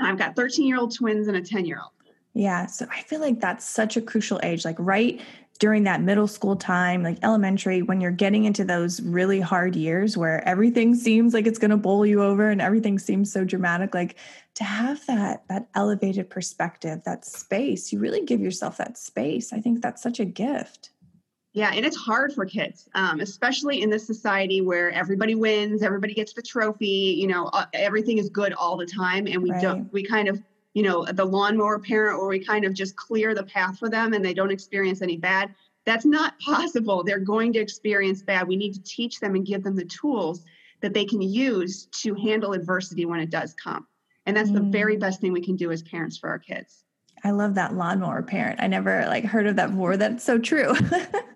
I've 0.00 0.18
got 0.18 0.34
13 0.34 0.66
year 0.66 0.80
old 0.80 0.92
twins 0.92 1.28
and 1.28 1.36
a 1.36 1.40
10 1.40 1.64
year 1.64 1.78
old. 1.80 1.92
Yeah. 2.32 2.66
So 2.66 2.86
I 2.90 3.02
feel 3.02 3.20
like 3.20 3.38
that's 3.38 3.64
such 3.64 3.96
a 3.96 4.02
crucial 4.02 4.40
age, 4.42 4.64
like 4.64 4.74
right 4.80 5.20
during 5.60 5.84
that 5.84 6.02
middle 6.02 6.26
school 6.26 6.56
time, 6.56 7.04
like 7.04 7.18
elementary, 7.22 7.82
when 7.82 8.00
you're 8.00 8.10
getting 8.10 8.44
into 8.44 8.64
those 8.64 9.00
really 9.00 9.38
hard 9.38 9.76
years 9.76 10.16
where 10.16 10.46
everything 10.48 10.96
seems 10.96 11.32
like 11.32 11.46
it's 11.46 11.60
going 11.60 11.70
to 11.70 11.76
bowl 11.76 12.04
you 12.04 12.20
over 12.20 12.50
and 12.50 12.60
everything 12.60 12.98
seems 12.98 13.32
so 13.32 13.44
dramatic, 13.44 13.94
like 13.94 14.16
to 14.56 14.64
have 14.64 15.06
that 15.06 15.46
that 15.48 15.68
elevated 15.76 16.28
perspective, 16.28 17.02
that 17.04 17.24
space, 17.24 17.92
you 17.92 18.00
really 18.00 18.24
give 18.24 18.40
yourself 18.40 18.76
that 18.78 18.98
space. 18.98 19.52
I 19.52 19.60
think 19.60 19.80
that's 19.80 20.02
such 20.02 20.18
a 20.18 20.24
gift. 20.24 20.90
Yeah, 21.54 21.70
and 21.72 21.86
it's 21.86 21.96
hard 21.96 22.32
for 22.34 22.44
kids, 22.44 22.88
um, 22.94 23.20
especially 23.20 23.80
in 23.80 23.88
this 23.88 24.06
society 24.06 24.60
where 24.60 24.90
everybody 24.90 25.34
wins, 25.36 25.82
everybody 25.82 26.12
gets 26.12 26.32
the 26.32 26.42
trophy. 26.42 27.16
You 27.16 27.28
know, 27.28 27.46
uh, 27.46 27.66
everything 27.72 28.18
is 28.18 28.28
good 28.28 28.52
all 28.52 28.76
the 28.76 28.86
time, 28.86 29.26
and 29.26 29.40
we 29.40 29.52
right. 29.52 29.62
don't. 29.62 29.92
We 29.92 30.04
kind 30.04 30.28
of 30.28 30.42
you 30.74 30.82
know, 30.82 31.04
the 31.04 31.24
lawnmower 31.24 31.78
parent 31.78 32.18
where 32.18 32.28
we 32.28 32.44
kind 32.44 32.64
of 32.64 32.74
just 32.74 32.96
clear 32.96 33.34
the 33.34 33.44
path 33.44 33.78
for 33.78 33.88
them 33.88 34.12
and 34.12 34.24
they 34.24 34.34
don't 34.34 34.50
experience 34.50 35.00
any 35.00 35.16
bad. 35.16 35.54
That's 35.86 36.04
not 36.04 36.38
possible. 36.44 37.02
They're 37.02 37.20
going 37.20 37.52
to 37.54 37.60
experience 37.60 38.22
bad. 38.22 38.46
We 38.46 38.56
need 38.56 38.74
to 38.74 38.82
teach 38.82 39.20
them 39.20 39.34
and 39.34 39.46
give 39.46 39.62
them 39.62 39.76
the 39.76 39.84
tools 39.84 40.44
that 40.82 40.92
they 40.92 41.04
can 41.04 41.22
use 41.22 41.86
to 42.02 42.14
handle 42.14 42.52
adversity 42.52 43.06
when 43.06 43.20
it 43.20 43.30
does 43.30 43.54
come. 43.54 43.86
And 44.26 44.36
that's 44.36 44.50
mm. 44.50 44.54
the 44.54 44.62
very 44.62 44.96
mm. 44.96 45.00
best 45.00 45.20
thing 45.20 45.32
we 45.32 45.40
can 45.40 45.56
do 45.56 45.70
as 45.70 45.82
parents 45.82 46.18
for 46.18 46.28
our 46.28 46.38
kids. 46.38 46.82
I 47.22 47.30
love 47.30 47.54
that 47.54 47.74
lawnmower 47.74 48.22
parent. 48.22 48.60
I 48.60 48.66
never 48.66 49.06
like 49.06 49.24
heard 49.24 49.46
of 49.46 49.56
that 49.56 49.70
before. 49.70 49.96
That's 49.96 50.24
so 50.24 50.38
true. 50.38 50.74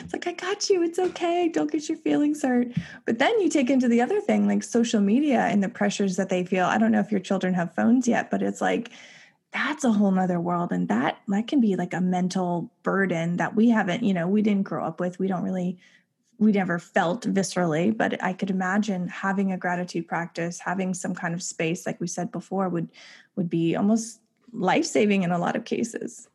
it's 0.00 0.12
like, 0.12 0.26
I 0.26 0.32
got 0.32 0.68
you. 0.68 0.82
It's 0.82 0.98
okay. 0.98 1.48
Don't 1.48 1.70
get 1.70 1.88
your 1.88 1.98
feelings 1.98 2.42
hurt. 2.42 2.68
But 3.04 3.18
then 3.18 3.40
you 3.40 3.48
take 3.48 3.70
into 3.70 3.88
the 3.88 4.00
other 4.00 4.20
thing, 4.20 4.46
like 4.46 4.62
social 4.62 5.00
media 5.00 5.40
and 5.40 5.62
the 5.62 5.68
pressures 5.68 6.16
that 6.16 6.28
they 6.28 6.44
feel. 6.44 6.64
I 6.64 6.78
don't 6.78 6.92
know 6.92 7.00
if 7.00 7.10
your 7.10 7.20
children 7.20 7.54
have 7.54 7.74
phones 7.74 8.08
yet, 8.08 8.30
but 8.30 8.42
it's 8.42 8.60
like, 8.60 8.90
that's 9.52 9.84
a 9.84 9.92
whole 9.92 10.10
nother 10.10 10.40
world. 10.40 10.72
And 10.72 10.88
that 10.88 11.18
that 11.28 11.46
can 11.46 11.60
be 11.60 11.76
like 11.76 11.94
a 11.94 12.00
mental 12.00 12.72
burden 12.82 13.36
that 13.36 13.54
we 13.54 13.68
haven't, 13.68 14.02
you 14.02 14.12
know, 14.12 14.26
we 14.26 14.42
didn't 14.42 14.64
grow 14.64 14.84
up 14.84 14.98
with. 14.98 15.18
We 15.18 15.28
don't 15.28 15.44
really 15.44 15.78
we 16.38 16.52
never 16.52 16.78
felt 16.78 17.22
viscerally, 17.22 17.96
but 17.96 18.22
I 18.22 18.32
could 18.32 18.50
imagine 18.50 19.06
having 19.08 19.52
a 19.52 19.56
gratitude 19.56 20.08
practice, 20.08 20.58
having 20.58 20.92
some 20.92 21.14
kind 21.14 21.32
of 21.32 21.42
space, 21.42 21.86
like 21.86 22.00
we 22.00 22.08
said 22.08 22.32
before, 22.32 22.68
would 22.68 22.90
would 23.36 23.48
be 23.48 23.76
almost 23.76 24.20
life 24.52 24.84
saving 24.84 25.22
in 25.22 25.30
a 25.30 25.38
lot 25.38 25.56
of 25.56 25.64
cases. 25.64 26.28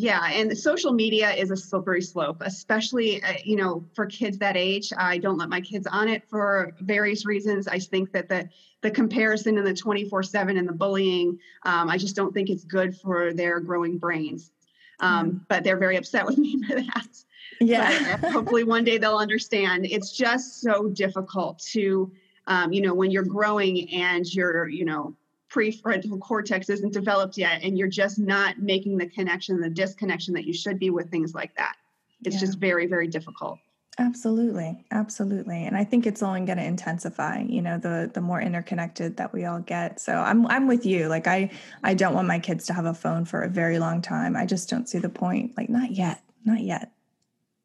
Yeah, 0.00 0.30
and 0.30 0.56
social 0.56 0.92
media 0.92 1.32
is 1.32 1.50
a 1.50 1.56
slippery 1.56 2.02
slope, 2.02 2.36
especially 2.42 3.20
uh, 3.20 3.32
you 3.42 3.56
know 3.56 3.84
for 3.96 4.06
kids 4.06 4.38
that 4.38 4.56
age. 4.56 4.92
I 4.96 5.18
don't 5.18 5.38
let 5.38 5.48
my 5.48 5.60
kids 5.60 5.88
on 5.88 6.06
it 6.06 6.22
for 6.30 6.72
various 6.80 7.26
reasons. 7.26 7.66
I 7.66 7.80
think 7.80 8.12
that 8.12 8.28
the 8.28 8.48
the 8.80 8.92
comparison 8.92 9.58
and 9.58 9.66
the 9.66 9.74
twenty 9.74 10.08
four 10.08 10.22
seven 10.22 10.56
and 10.56 10.68
the 10.68 10.72
bullying, 10.72 11.36
um, 11.64 11.90
I 11.90 11.98
just 11.98 12.14
don't 12.14 12.32
think 12.32 12.48
it's 12.48 12.62
good 12.62 12.96
for 12.96 13.32
their 13.32 13.58
growing 13.58 13.98
brains. 13.98 14.52
Um, 15.00 15.32
mm. 15.32 15.40
But 15.48 15.64
they're 15.64 15.76
very 15.76 15.96
upset 15.96 16.24
with 16.26 16.38
me 16.38 16.62
for 16.62 16.76
that. 16.76 17.24
Yeah. 17.60 18.18
hopefully 18.18 18.62
one 18.62 18.84
day 18.84 18.98
they'll 18.98 19.16
understand. 19.16 19.84
It's 19.84 20.16
just 20.16 20.60
so 20.60 20.90
difficult 20.90 21.58
to, 21.72 22.12
um, 22.46 22.72
you 22.72 22.82
know, 22.82 22.94
when 22.94 23.10
you're 23.10 23.24
growing 23.24 23.92
and 23.92 24.24
you're, 24.32 24.68
you 24.68 24.84
know, 24.84 25.16
prefrontal 25.50 26.20
cortex 26.20 26.68
isn't 26.68 26.92
developed 26.92 27.38
yet 27.38 27.62
and 27.62 27.78
you're 27.78 27.88
just 27.88 28.18
not 28.18 28.58
making 28.58 28.98
the 28.98 29.06
connection 29.06 29.60
the 29.60 29.70
disconnection 29.70 30.34
that 30.34 30.44
you 30.44 30.52
should 30.52 30.78
be 30.78 30.90
with 30.90 31.10
things 31.10 31.34
like 31.34 31.54
that. 31.56 31.76
It's 32.24 32.34
yeah. 32.34 32.40
just 32.40 32.58
very 32.58 32.86
very 32.86 33.08
difficult. 33.08 33.58
Absolutely 34.00 34.84
absolutely. 34.90 35.64
And 35.64 35.76
i 35.76 35.84
think 35.84 36.06
it's 36.06 36.22
only 36.22 36.42
going 36.42 36.58
to 36.58 36.64
intensify 36.64 37.40
you 37.40 37.62
know 37.62 37.78
the 37.78 38.10
the 38.12 38.20
more 38.20 38.40
interconnected 38.40 39.16
that 39.16 39.32
we 39.32 39.44
all 39.44 39.60
get. 39.60 40.00
So 40.00 40.14
i'm 40.14 40.46
i'm 40.48 40.66
with 40.66 40.84
you. 40.84 41.08
Like 41.08 41.26
i 41.26 41.50
i 41.82 41.94
don't 41.94 42.14
want 42.14 42.28
my 42.28 42.38
kids 42.38 42.66
to 42.66 42.74
have 42.74 42.84
a 42.84 42.94
phone 42.94 43.24
for 43.24 43.42
a 43.42 43.48
very 43.48 43.78
long 43.78 44.02
time. 44.02 44.36
I 44.36 44.46
just 44.46 44.68
don't 44.68 44.88
see 44.88 44.98
the 44.98 45.08
point. 45.08 45.56
Like 45.56 45.68
not 45.68 45.92
yet 45.92 46.22
not 46.44 46.60
yet 46.60 46.92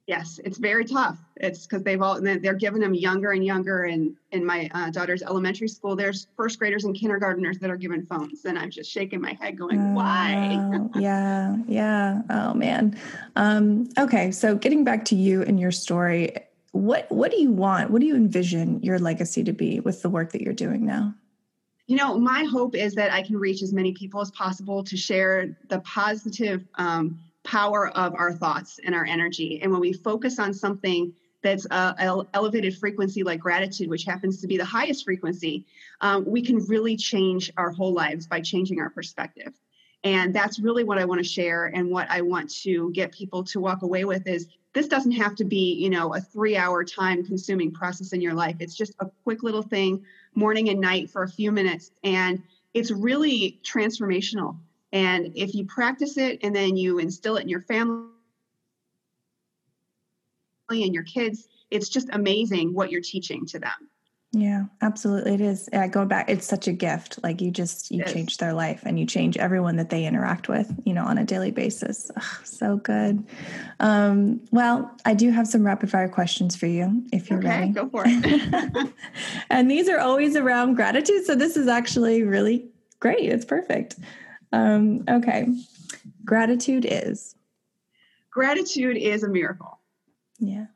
Yes, 0.06 0.38
it's 0.44 0.58
very 0.58 0.84
tough. 0.84 1.18
It's 1.38 1.66
because 1.66 1.82
they've 1.82 2.02
all 2.02 2.20
they're 2.20 2.54
giving 2.54 2.82
them 2.82 2.94
younger 2.94 3.32
and 3.32 3.46
younger. 3.46 3.86
And 3.86 4.18
in 4.32 4.46
my 4.46 4.70
uh, 4.74 4.90
daughter's 4.90 5.24
elementary 5.24 5.70
school, 5.70 5.96
there's 5.96 6.28
first 6.36 6.60
graders 6.60 6.84
and 6.84 6.94
kindergartners 6.94 7.58
that 7.60 7.70
are 7.70 7.78
given 7.78 8.06
phones, 8.06 8.44
and 8.44 8.60
I'm 8.60 8.70
just 8.70 8.92
shaking 8.92 9.22
my 9.22 9.38
head, 9.40 9.58
going, 9.58 9.94
"Why?" 9.94 10.60
yeah, 11.00 11.56
yeah. 11.68 12.22
Oh 12.30 12.54
man. 12.54 13.00
Um, 13.38 13.88
okay, 13.98 14.32
so 14.32 14.56
getting 14.56 14.84
back 14.84 15.06
to 15.06 15.16
you 15.16 15.42
and 15.42 15.58
your 15.58 15.72
story, 15.72 16.36
what 16.74 17.10
what 17.10 17.32
do 17.32 17.40
you 17.40 17.52
want? 17.52 17.90
What 17.90 18.02
do 18.02 18.06
you 18.06 18.16
envision 18.16 18.84
your 18.84 19.00
legacy 19.00 19.42
to 19.46 19.54
be 19.54 19.80
with 19.80 20.02
the 20.02 20.10
work 20.10 20.34
that 20.34 20.42
you're 20.42 20.54
doing 20.54 20.86
now? 20.86 21.16
You 21.88 21.96
know, 21.96 22.18
my 22.18 22.44
hope 22.44 22.76
is 22.76 22.94
that 22.96 23.14
I 23.14 23.22
can 23.22 23.38
reach 23.38 23.62
as 23.62 23.72
many 23.72 23.94
people 23.94 24.20
as 24.20 24.32
possible 24.32 24.84
to 24.84 24.98
share 24.98 25.58
the 25.70 25.80
positive. 25.80 26.66
Um, 26.76 27.20
power 27.44 27.90
of 27.90 28.16
our 28.16 28.34
thoughts 28.34 28.80
and 28.84 28.96
our 28.96 29.06
energy. 29.06 29.62
And 29.62 29.72
when 29.72 29.82
we 29.82 29.94
focus 29.94 30.40
on 30.40 30.54
something 30.54 31.14
that's 31.42 31.66
a, 31.66 32.26
elevated 32.34 32.78
frequency 32.78 33.24
like 33.24 33.40
gratitude, 33.40 33.90
which 33.90 34.06
happens 34.06 34.42
to 34.42 34.48
be 34.48 34.58
the 34.58 34.66
highest 34.66 35.04
frequency, 35.04 35.66
um, 36.02 36.26
we 36.26 36.42
can 36.42 36.66
really 36.68 36.96
change 36.96 37.52
our 37.58 37.70
whole 37.70 37.94
lives 37.94 38.28
by 38.28 38.42
changing 38.42 38.80
our 38.80 38.90
perspective. 38.90 39.54
And 40.06 40.34
that's 40.34 40.60
really 40.60 40.84
what 40.84 40.98
I 40.98 41.06
want 41.06 41.20
to 41.20 41.28
share 41.28 41.66
and 41.66 41.90
what 41.90 42.10
I 42.10 42.22
want 42.22 42.50
to 42.64 42.92
get 42.92 43.12
people 43.14 43.44
to 43.46 43.60
walk 43.60 43.84
away 43.84 44.04
with 44.06 44.28
is 44.28 44.48
this 44.74 44.88
doesn't 44.88 45.12
have 45.14 45.36
to 45.36 45.46
be, 45.46 45.74
you 45.76 45.90
know, 45.90 46.14
a 46.14 46.20
three 46.20 46.58
hour 46.58 46.84
time 46.84 47.26
consuming 47.26 47.72
process 47.72 48.12
in 48.12 48.22
your 48.22 48.34
life. 48.34 48.58
It's 48.60 48.76
just 48.76 48.94
a 49.00 49.10
quick 49.24 49.44
little 49.44 49.62
thing 49.62 50.04
morning 50.36 50.70
and 50.70 50.82
night 50.82 51.10
for 51.10 51.24
a 51.24 51.30
few 51.30 51.52
minutes. 51.52 51.92
And 52.04 52.42
it's 52.74 52.92
really 52.92 53.60
transformational. 53.64 54.58
And 54.94 55.32
if 55.36 55.56
you 55.56 55.66
practice 55.66 56.18
it 56.18 56.40
and 56.44 56.56
then 56.56 56.78
you 56.78 57.00
instill 57.00 57.36
it 57.38 57.42
in 57.42 57.50
your 57.50 57.62
family 57.62 58.08
and 60.70 60.94
your 60.94 61.04
kids, 61.04 61.48
it's 61.72 61.90
just 61.90 62.10
amazing 62.14 62.74
what 62.74 62.92
you're 62.92 63.02
teaching 63.02 63.46
to 63.48 63.60
them. 63.60 63.72
Yeah, 64.36 64.66
absolutely. 64.82 65.36
It 65.36 65.42
is. 65.42 65.70
Yeah, 65.72 65.86
going 65.88 66.08
back, 66.08 66.28
it's 66.28 66.48
such 66.48 66.68
a 66.68 66.72
gift. 66.72 67.20
Like 67.22 67.40
you 67.40 67.52
just 67.52 67.92
you 67.92 68.04
change 68.04 68.38
their 68.38 68.54
life 68.54 68.82
and 68.84 69.00
you 69.00 69.06
change 69.06 69.38
everyone 69.38 69.76
that 69.76 69.92
they 69.92 70.06
interact 70.06 70.50
with, 70.50 70.74
you 70.86 70.94
know, 70.94 71.06
on 71.06 71.20
a 71.20 71.24
daily 71.24 71.52
basis. 71.52 72.10
Ugh, 72.16 72.24
so 72.44 72.78
good. 72.78 73.24
Um, 73.80 74.42
well, 74.52 74.92
I 75.06 75.14
do 75.14 75.30
have 75.30 75.48
some 75.48 75.64
rapid 75.64 75.92
fire 75.92 76.10
questions 76.10 76.56
for 76.56 76.66
you 76.66 77.04
if 77.12 77.30
you're 77.30 77.40
okay, 77.40 77.48
ready. 77.48 77.72
Go 77.74 77.90
for 77.90 78.04
it. 78.08 78.94
and 79.52 79.70
these 79.70 79.88
are 79.88 80.00
always 80.00 80.36
around 80.36 80.76
gratitude. 80.76 81.26
So 81.26 81.36
this 81.36 81.56
is 81.56 81.68
actually 81.68 82.24
really 82.24 82.66
great. 83.00 83.30
It's 83.30 83.46
perfect. 83.46 83.98
Um, 84.54 85.04
okay. 85.10 85.48
Gratitude 86.24 86.86
is. 86.90 87.36
Gratitude 88.32 88.98
is 88.98 89.24
a 89.24 89.30
miracle. 89.30 89.80
Yeah. 90.40 90.68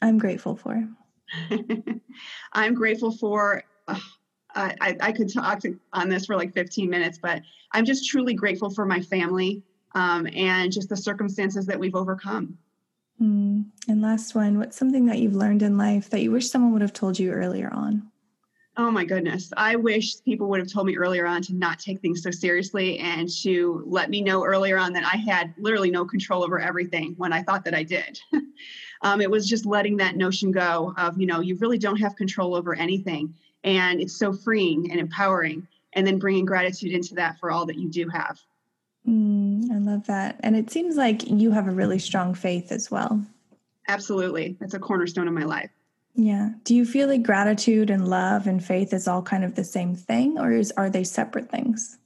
I'm 0.00 0.16
grateful 0.16 0.56
for. 0.56 0.88
I'm 2.52 2.74
grateful 2.74 3.12
for. 3.12 3.64
Uh, 3.88 3.98
I, 4.54 4.96
I 5.00 5.12
could 5.12 5.30
talk 5.30 5.60
to, 5.60 5.78
on 5.92 6.08
this 6.08 6.26
for 6.26 6.36
like 6.36 6.54
15 6.54 6.88
minutes, 6.88 7.18
but 7.20 7.42
I'm 7.72 7.84
just 7.84 8.08
truly 8.08 8.32
grateful 8.32 8.70
for 8.70 8.86
my 8.86 9.02
family 9.02 9.62
um, 9.94 10.26
and 10.34 10.72
just 10.72 10.88
the 10.88 10.96
circumstances 10.96 11.66
that 11.66 11.78
we've 11.78 11.94
overcome. 11.94 12.56
Mm. 13.20 13.66
And 13.88 14.02
last 14.02 14.34
one, 14.34 14.58
what's 14.58 14.76
something 14.76 15.06
that 15.06 15.18
you've 15.18 15.34
learned 15.34 15.62
in 15.62 15.76
life 15.76 16.10
that 16.10 16.22
you 16.22 16.30
wish 16.30 16.48
someone 16.48 16.72
would 16.72 16.82
have 16.82 16.92
told 16.92 17.18
you 17.18 17.32
earlier 17.32 17.70
on? 17.72 18.10
Oh 18.78 18.90
my 18.90 19.06
goodness. 19.06 19.52
I 19.56 19.76
wish 19.76 20.22
people 20.22 20.48
would 20.48 20.60
have 20.60 20.70
told 20.70 20.86
me 20.86 20.98
earlier 20.98 21.26
on 21.26 21.40
to 21.42 21.54
not 21.54 21.78
take 21.78 22.00
things 22.00 22.22
so 22.22 22.30
seriously 22.30 22.98
and 22.98 23.28
to 23.42 23.82
let 23.86 24.10
me 24.10 24.20
know 24.20 24.44
earlier 24.44 24.76
on 24.76 24.92
that 24.92 25.04
I 25.04 25.16
had 25.16 25.54
literally 25.56 25.90
no 25.90 26.04
control 26.04 26.44
over 26.44 26.60
everything 26.60 27.14
when 27.16 27.32
I 27.32 27.42
thought 27.42 27.64
that 27.64 27.74
I 27.74 27.82
did. 27.82 28.20
um, 29.02 29.22
it 29.22 29.30
was 29.30 29.48
just 29.48 29.64
letting 29.64 29.96
that 29.96 30.16
notion 30.16 30.52
go 30.52 30.92
of, 30.98 31.18
you 31.18 31.26
know, 31.26 31.40
you 31.40 31.56
really 31.56 31.78
don't 31.78 31.96
have 31.96 32.16
control 32.16 32.54
over 32.54 32.74
anything. 32.74 33.32
And 33.64 34.00
it's 34.00 34.18
so 34.18 34.34
freeing 34.34 34.90
and 34.90 35.00
empowering. 35.00 35.66
And 35.94 36.06
then 36.06 36.18
bringing 36.18 36.44
gratitude 36.44 36.92
into 36.92 37.14
that 37.14 37.38
for 37.40 37.50
all 37.50 37.64
that 37.64 37.76
you 37.76 37.88
do 37.88 38.06
have. 38.10 38.38
Mm, 39.08 39.70
I 39.70 39.78
love 39.78 40.06
that. 40.08 40.38
And 40.40 40.54
it 40.54 40.70
seems 40.70 40.96
like 40.96 41.26
you 41.26 41.52
have 41.52 41.66
a 41.66 41.70
really 41.70 41.98
strong 41.98 42.34
faith 42.34 42.70
as 42.70 42.90
well. 42.90 43.24
Absolutely. 43.88 44.58
That's 44.60 44.74
a 44.74 44.78
cornerstone 44.78 45.28
of 45.28 45.32
my 45.32 45.44
life. 45.44 45.70
Yeah. 46.16 46.50
Do 46.64 46.74
you 46.74 46.86
feel 46.86 47.08
like 47.08 47.22
gratitude 47.22 47.90
and 47.90 48.08
love 48.08 48.46
and 48.46 48.64
faith 48.64 48.94
is 48.94 49.06
all 49.06 49.22
kind 49.22 49.44
of 49.44 49.54
the 49.54 49.64
same 49.64 49.94
thing, 49.94 50.38
or 50.38 50.50
is 50.50 50.72
are 50.76 50.88
they 50.88 51.04
separate 51.04 51.50
things? 51.50 51.98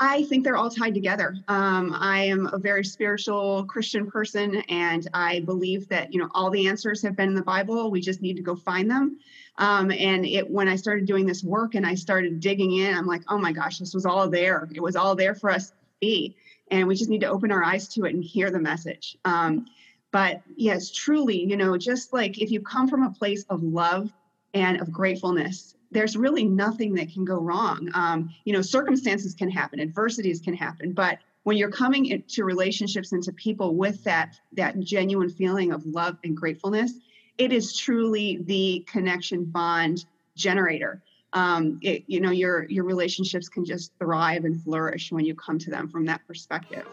I 0.00 0.24
think 0.24 0.44
they're 0.44 0.56
all 0.56 0.70
tied 0.70 0.94
together. 0.94 1.34
Um, 1.48 1.92
I 1.98 2.20
am 2.20 2.46
a 2.52 2.58
very 2.58 2.84
spiritual 2.84 3.64
Christian 3.64 4.08
person, 4.08 4.56
and 4.68 5.08
I 5.12 5.40
believe 5.40 5.88
that 5.88 6.12
you 6.12 6.20
know 6.20 6.28
all 6.34 6.50
the 6.50 6.68
answers 6.68 7.02
have 7.02 7.16
been 7.16 7.30
in 7.30 7.34
the 7.34 7.42
Bible. 7.42 7.90
We 7.90 8.02
just 8.02 8.20
need 8.20 8.36
to 8.36 8.42
go 8.42 8.54
find 8.54 8.90
them. 8.90 9.18
Um, 9.56 9.90
and 9.90 10.26
it 10.26 10.48
when 10.48 10.68
I 10.68 10.76
started 10.76 11.06
doing 11.06 11.26
this 11.26 11.42
work 11.42 11.74
and 11.74 11.86
I 11.86 11.94
started 11.94 12.40
digging 12.40 12.76
in, 12.76 12.94
I'm 12.94 13.06
like, 13.06 13.22
oh 13.28 13.38
my 13.38 13.52
gosh, 13.52 13.78
this 13.78 13.94
was 13.94 14.04
all 14.06 14.28
there. 14.28 14.68
It 14.72 14.80
was 14.80 14.94
all 14.94 15.16
there 15.16 15.34
for 15.34 15.50
us 15.50 15.70
to 15.70 15.74
be, 16.00 16.36
and 16.70 16.86
we 16.86 16.94
just 16.94 17.10
need 17.10 17.22
to 17.22 17.30
open 17.30 17.50
our 17.50 17.64
eyes 17.64 17.88
to 17.88 18.04
it 18.04 18.14
and 18.14 18.22
hear 18.22 18.50
the 18.50 18.60
message. 18.60 19.16
Um, 19.24 19.66
but 20.10 20.42
yes, 20.56 20.90
truly, 20.90 21.44
you 21.44 21.56
know, 21.56 21.76
just 21.76 22.12
like 22.12 22.38
if 22.40 22.50
you 22.50 22.60
come 22.60 22.88
from 22.88 23.02
a 23.02 23.10
place 23.10 23.44
of 23.50 23.62
love 23.62 24.10
and 24.54 24.80
of 24.80 24.90
gratefulness, 24.90 25.74
there's 25.90 26.16
really 26.16 26.44
nothing 26.44 26.94
that 26.94 27.12
can 27.12 27.24
go 27.24 27.36
wrong. 27.36 27.88
Um, 27.94 28.30
you 28.44 28.52
know, 28.52 28.62
circumstances 28.62 29.34
can 29.34 29.50
happen, 29.50 29.80
adversities 29.80 30.40
can 30.40 30.54
happen, 30.54 30.92
but 30.92 31.18
when 31.44 31.56
you're 31.56 31.70
coming 31.70 32.06
into 32.06 32.44
relationships 32.44 33.12
and 33.12 33.22
to 33.22 33.32
people 33.32 33.74
with 33.74 34.04
that 34.04 34.38
that 34.52 34.78
genuine 34.80 35.30
feeling 35.30 35.72
of 35.72 35.84
love 35.86 36.18
and 36.22 36.36
gratefulness, 36.36 36.92
it 37.38 37.52
is 37.52 37.76
truly 37.76 38.38
the 38.42 38.84
connection 38.86 39.44
bond 39.44 40.04
generator. 40.36 41.02
Um, 41.32 41.78
it, 41.82 42.04
you 42.06 42.20
know, 42.20 42.30
your 42.30 42.68
your 42.68 42.84
relationships 42.84 43.48
can 43.48 43.64
just 43.64 43.92
thrive 43.98 44.44
and 44.44 44.62
flourish 44.62 45.10
when 45.12 45.24
you 45.24 45.34
come 45.34 45.58
to 45.60 45.70
them 45.70 45.88
from 45.88 46.04
that 46.06 46.20
perspective. 46.26 46.84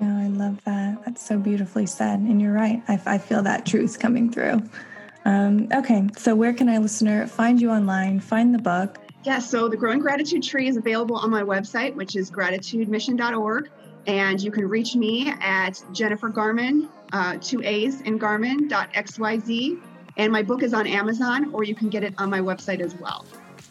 Yeah, 0.00 0.18
I 0.18 0.26
love 0.28 0.62
that. 0.64 1.04
That's 1.04 1.24
so 1.24 1.38
beautifully 1.38 1.86
said. 1.86 2.20
And 2.20 2.40
you're 2.40 2.52
right. 2.52 2.82
I, 2.88 3.00
I 3.06 3.18
feel 3.18 3.42
that 3.42 3.64
truth 3.64 3.98
coming 3.98 4.30
through. 4.30 4.62
Um, 5.24 5.68
okay, 5.72 6.06
so 6.18 6.34
where 6.34 6.52
can 6.52 6.68
I, 6.68 6.78
listener, 6.78 7.26
find 7.26 7.60
you 7.60 7.70
online, 7.70 8.20
find 8.20 8.54
the 8.54 8.58
book? 8.58 8.98
Yeah, 9.24 9.38
so 9.38 9.68
the 9.68 9.76
Growing 9.76 10.00
Gratitude 10.00 10.42
Tree 10.42 10.68
is 10.68 10.76
available 10.76 11.16
on 11.16 11.30
my 11.30 11.42
website, 11.42 11.94
which 11.94 12.14
is 12.14 12.30
gratitudemission.org. 12.30 13.70
And 14.06 14.42
you 14.42 14.50
can 14.50 14.68
reach 14.68 14.94
me 14.96 15.32
at 15.40 15.82
Jennifer 15.92 16.28
Garman, 16.28 16.90
uh, 17.12 17.38
two 17.40 17.62
A's 17.62 18.02
in 18.02 18.18
Garman.xyz. 18.18 19.80
And 20.18 20.30
my 20.30 20.42
book 20.42 20.62
is 20.62 20.74
on 20.74 20.86
Amazon, 20.86 21.54
or 21.54 21.64
you 21.64 21.74
can 21.74 21.88
get 21.88 22.04
it 22.04 22.14
on 22.18 22.28
my 22.28 22.40
website 22.40 22.80
as 22.80 22.94
well. 22.96 23.24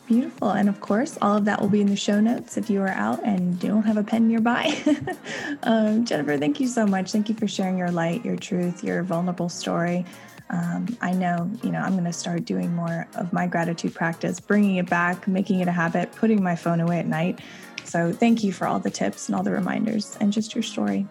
Beautiful. 0.05 0.51
And 0.51 0.67
of 0.67 0.81
course, 0.81 1.17
all 1.21 1.37
of 1.37 1.45
that 1.45 1.61
will 1.61 1.69
be 1.69 1.79
in 1.79 1.87
the 1.87 1.95
show 1.95 2.19
notes 2.19 2.57
if 2.57 2.69
you 2.69 2.81
are 2.81 2.89
out 2.89 3.23
and 3.23 3.59
don't 3.59 3.83
have 3.83 3.97
a 3.97 4.03
pen 4.03 4.27
nearby. 4.27 4.75
um, 5.63 6.03
Jennifer, 6.03 6.37
thank 6.37 6.59
you 6.59 6.67
so 6.67 6.85
much. 6.85 7.11
Thank 7.11 7.29
you 7.29 7.35
for 7.35 7.47
sharing 7.47 7.77
your 7.77 7.91
light, 7.91 8.25
your 8.25 8.35
truth, 8.35 8.83
your 8.83 9.03
vulnerable 9.03 9.47
story. 9.47 10.05
Um, 10.49 10.97
I 11.01 11.13
know, 11.13 11.49
you 11.63 11.71
know, 11.71 11.79
I'm 11.79 11.93
going 11.93 12.03
to 12.03 12.13
start 12.13 12.45
doing 12.45 12.75
more 12.75 13.07
of 13.15 13.31
my 13.31 13.47
gratitude 13.47 13.95
practice, 13.95 14.39
bringing 14.39 14.75
it 14.75 14.89
back, 14.89 15.27
making 15.27 15.61
it 15.61 15.67
a 15.67 15.71
habit, 15.71 16.11
putting 16.11 16.43
my 16.43 16.55
phone 16.55 16.81
away 16.81 16.99
at 16.99 17.07
night. 17.07 17.39
So 17.85 18.11
thank 18.11 18.43
you 18.43 18.51
for 18.51 18.67
all 18.67 18.79
the 18.79 18.91
tips 18.91 19.29
and 19.29 19.35
all 19.35 19.43
the 19.43 19.51
reminders 19.51 20.17
and 20.19 20.33
just 20.33 20.53
your 20.53 20.63
story. 20.63 21.07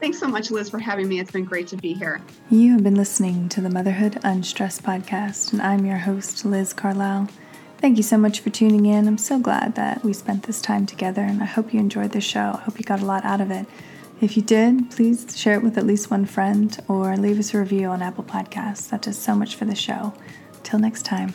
Thanks 0.00 0.20
so 0.20 0.28
much, 0.28 0.50
Liz, 0.50 0.68
for 0.68 0.78
having 0.78 1.08
me. 1.08 1.18
It's 1.18 1.30
been 1.30 1.44
great 1.44 1.66
to 1.68 1.76
be 1.76 1.94
here. 1.94 2.20
You 2.50 2.72
have 2.72 2.82
been 2.82 2.94
listening 2.94 3.48
to 3.50 3.60
the 3.60 3.70
Motherhood 3.70 4.20
Unstressed 4.22 4.82
podcast, 4.82 5.52
and 5.52 5.62
I'm 5.62 5.86
your 5.86 5.96
host, 5.96 6.44
Liz 6.44 6.74
Carlisle. 6.74 7.28
Thank 7.78 7.98
you 7.98 8.02
so 8.02 8.16
much 8.16 8.40
for 8.40 8.48
tuning 8.48 8.86
in. 8.86 9.06
I'm 9.06 9.18
so 9.18 9.38
glad 9.38 9.74
that 9.74 10.02
we 10.02 10.14
spent 10.14 10.44
this 10.44 10.62
time 10.62 10.86
together, 10.86 11.20
and 11.20 11.42
I 11.42 11.46
hope 11.46 11.74
you 11.74 11.80
enjoyed 11.80 12.12
the 12.12 12.20
show. 12.20 12.52
I 12.54 12.62
hope 12.62 12.78
you 12.78 12.84
got 12.84 13.02
a 13.02 13.04
lot 13.04 13.24
out 13.24 13.42
of 13.42 13.50
it. 13.50 13.66
If 14.20 14.36
you 14.36 14.42
did, 14.42 14.90
please 14.90 15.36
share 15.36 15.54
it 15.54 15.62
with 15.62 15.76
at 15.76 15.84
least 15.84 16.10
one 16.10 16.24
friend 16.24 16.76
or 16.88 17.14
leave 17.16 17.38
us 17.38 17.52
a 17.52 17.58
review 17.58 17.88
on 17.88 18.00
Apple 18.00 18.24
Podcasts. 18.24 18.88
That 18.88 19.02
does 19.02 19.18
so 19.18 19.34
much 19.34 19.54
for 19.54 19.66
the 19.66 19.74
show. 19.74 20.14
Till 20.62 20.78
next 20.78 21.04
time. 21.04 21.34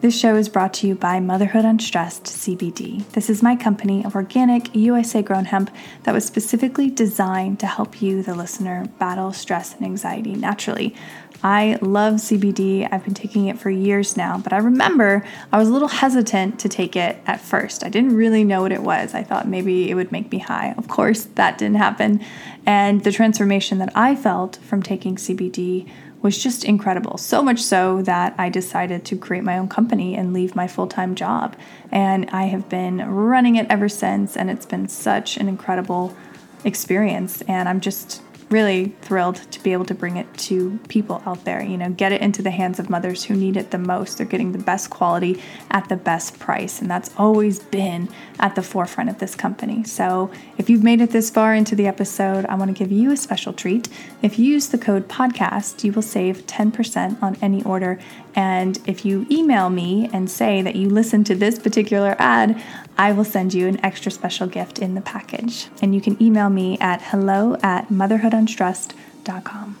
This 0.00 0.18
show 0.18 0.34
is 0.34 0.48
brought 0.48 0.72
to 0.74 0.86
you 0.86 0.94
by 0.94 1.20
Motherhood 1.20 1.66
Unstressed 1.66 2.24
CBD. 2.24 3.06
This 3.10 3.28
is 3.28 3.42
my 3.42 3.54
company 3.54 4.02
of 4.02 4.14
organic 4.14 4.74
USA 4.74 5.20
grown 5.20 5.44
hemp 5.44 5.70
that 6.04 6.14
was 6.14 6.24
specifically 6.24 6.88
designed 6.88 7.60
to 7.60 7.66
help 7.66 8.00
you, 8.00 8.22
the 8.22 8.34
listener, 8.34 8.86
battle 8.98 9.30
stress 9.34 9.74
and 9.74 9.84
anxiety 9.84 10.32
naturally. 10.32 10.94
I 11.42 11.78
love 11.82 12.14
CBD. 12.14 12.88
I've 12.90 13.04
been 13.04 13.12
taking 13.12 13.48
it 13.48 13.58
for 13.58 13.68
years 13.68 14.16
now, 14.16 14.38
but 14.38 14.54
I 14.54 14.56
remember 14.56 15.22
I 15.52 15.58
was 15.58 15.68
a 15.68 15.72
little 15.72 15.88
hesitant 15.88 16.58
to 16.60 16.70
take 16.70 16.96
it 16.96 17.18
at 17.26 17.42
first. 17.42 17.84
I 17.84 17.90
didn't 17.90 18.16
really 18.16 18.42
know 18.42 18.62
what 18.62 18.72
it 18.72 18.82
was. 18.82 19.12
I 19.12 19.22
thought 19.22 19.48
maybe 19.48 19.90
it 19.90 19.94
would 19.96 20.12
make 20.12 20.32
me 20.32 20.38
high. 20.38 20.72
Of 20.78 20.88
course, 20.88 21.24
that 21.34 21.58
didn't 21.58 21.76
happen. 21.76 22.24
And 22.64 23.04
the 23.04 23.12
transformation 23.12 23.76
that 23.78 23.92
I 23.94 24.16
felt 24.16 24.56
from 24.56 24.82
taking 24.82 25.16
CBD 25.16 25.90
was 26.22 26.42
just 26.42 26.64
incredible. 26.64 27.16
So 27.16 27.42
much 27.42 27.60
so 27.60 28.02
that 28.02 28.34
I 28.36 28.48
decided 28.48 29.04
to 29.06 29.16
create 29.16 29.44
my 29.44 29.58
own 29.58 29.68
company 29.68 30.14
and 30.14 30.32
leave 30.32 30.54
my 30.54 30.68
full 30.68 30.86
time 30.86 31.14
job. 31.14 31.56
And 31.90 32.28
I 32.30 32.44
have 32.44 32.68
been 32.68 32.98
running 32.98 33.56
it 33.56 33.66
ever 33.70 33.88
since, 33.88 34.36
and 34.36 34.50
it's 34.50 34.66
been 34.66 34.88
such 34.88 35.36
an 35.36 35.48
incredible 35.48 36.16
experience. 36.64 37.42
And 37.42 37.68
I'm 37.68 37.80
just 37.80 38.22
really 38.50 38.96
thrilled 39.00 39.36
to 39.52 39.62
be 39.62 39.72
able 39.72 39.84
to 39.84 39.94
bring 39.94 40.16
it 40.16 40.32
to 40.36 40.78
people 40.88 41.22
out 41.24 41.44
there. 41.44 41.62
You 41.62 41.78
know, 41.78 41.90
get 41.90 42.12
it 42.12 42.20
into 42.20 42.42
the 42.42 42.50
hands 42.50 42.78
of 42.80 42.90
mothers 42.90 43.24
who 43.24 43.34
need 43.34 43.56
it 43.56 43.70
the 43.70 43.78
most. 43.78 44.18
They're 44.18 44.26
getting 44.26 44.52
the 44.52 44.58
best 44.58 44.90
quality 44.90 45.40
at 45.70 45.88
the 45.88 45.96
best 45.96 46.38
price. 46.40 46.80
And 46.80 46.90
that's 46.90 47.10
always 47.16 47.60
been 47.60 48.08
at 48.40 48.56
the 48.56 48.62
forefront 48.62 49.08
of 49.08 49.18
this 49.18 49.34
company. 49.36 49.84
So 49.84 50.30
if 50.58 50.68
you've 50.68 50.82
made 50.82 51.00
it 51.00 51.10
this 51.10 51.30
far 51.30 51.54
into 51.54 51.76
the 51.76 51.86
episode, 51.86 52.44
I 52.46 52.56
want 52.56 52.76
to 52.76 52.78
give 52.78 52.90
you 52.90 53.12
a 53.12 53.16
special 53.16 53.52
treat. 53.52 53.88
If 54.20 54.38
you 54.38 54.46
use 54.46 54.68
the 54.68 54.78
code 54.78 55.08
podcast, 55.08 55.84
you 55.84 55.92
will 55.92 56.02
save 56.02 56.46
10% 56.46 57.22
on 57.22 57.36
any 57.40 57.62
order. 57.62 58.00
And 58.34 58.78
if 58.86 59.04
you 59.04 59.26
email 59.30 59.70
me 59.70 60.10
and 60.12 60.30
say 60.30 60.62
that 60.62 60.76
you 60.76 60.88
listen 60.88 61.24
to 61.24 61.34
this 61.34 61.58
particular 61.58 62.16
ad, 62.18 62.60
I 63.00 63.12
will 63.12 63.24
send 63.24 63.54
you 63.54 63.66
an 63.66 63.82
extra 63.82 64.12
special 64.12 64.46
gift 64.46 64.78
in 64.78 64.94
the 64.94 65.00
package. 65.00 65.68
And 65.80 65.94
you 65.94 66.02
can 66.02 66.22
email 66.22 66.50
me 66.50 66.76
at 66.80 67.00
hello 67.00 67.56
at 67.62 67.88
motherhoodunstressed.com. 67.88 69.79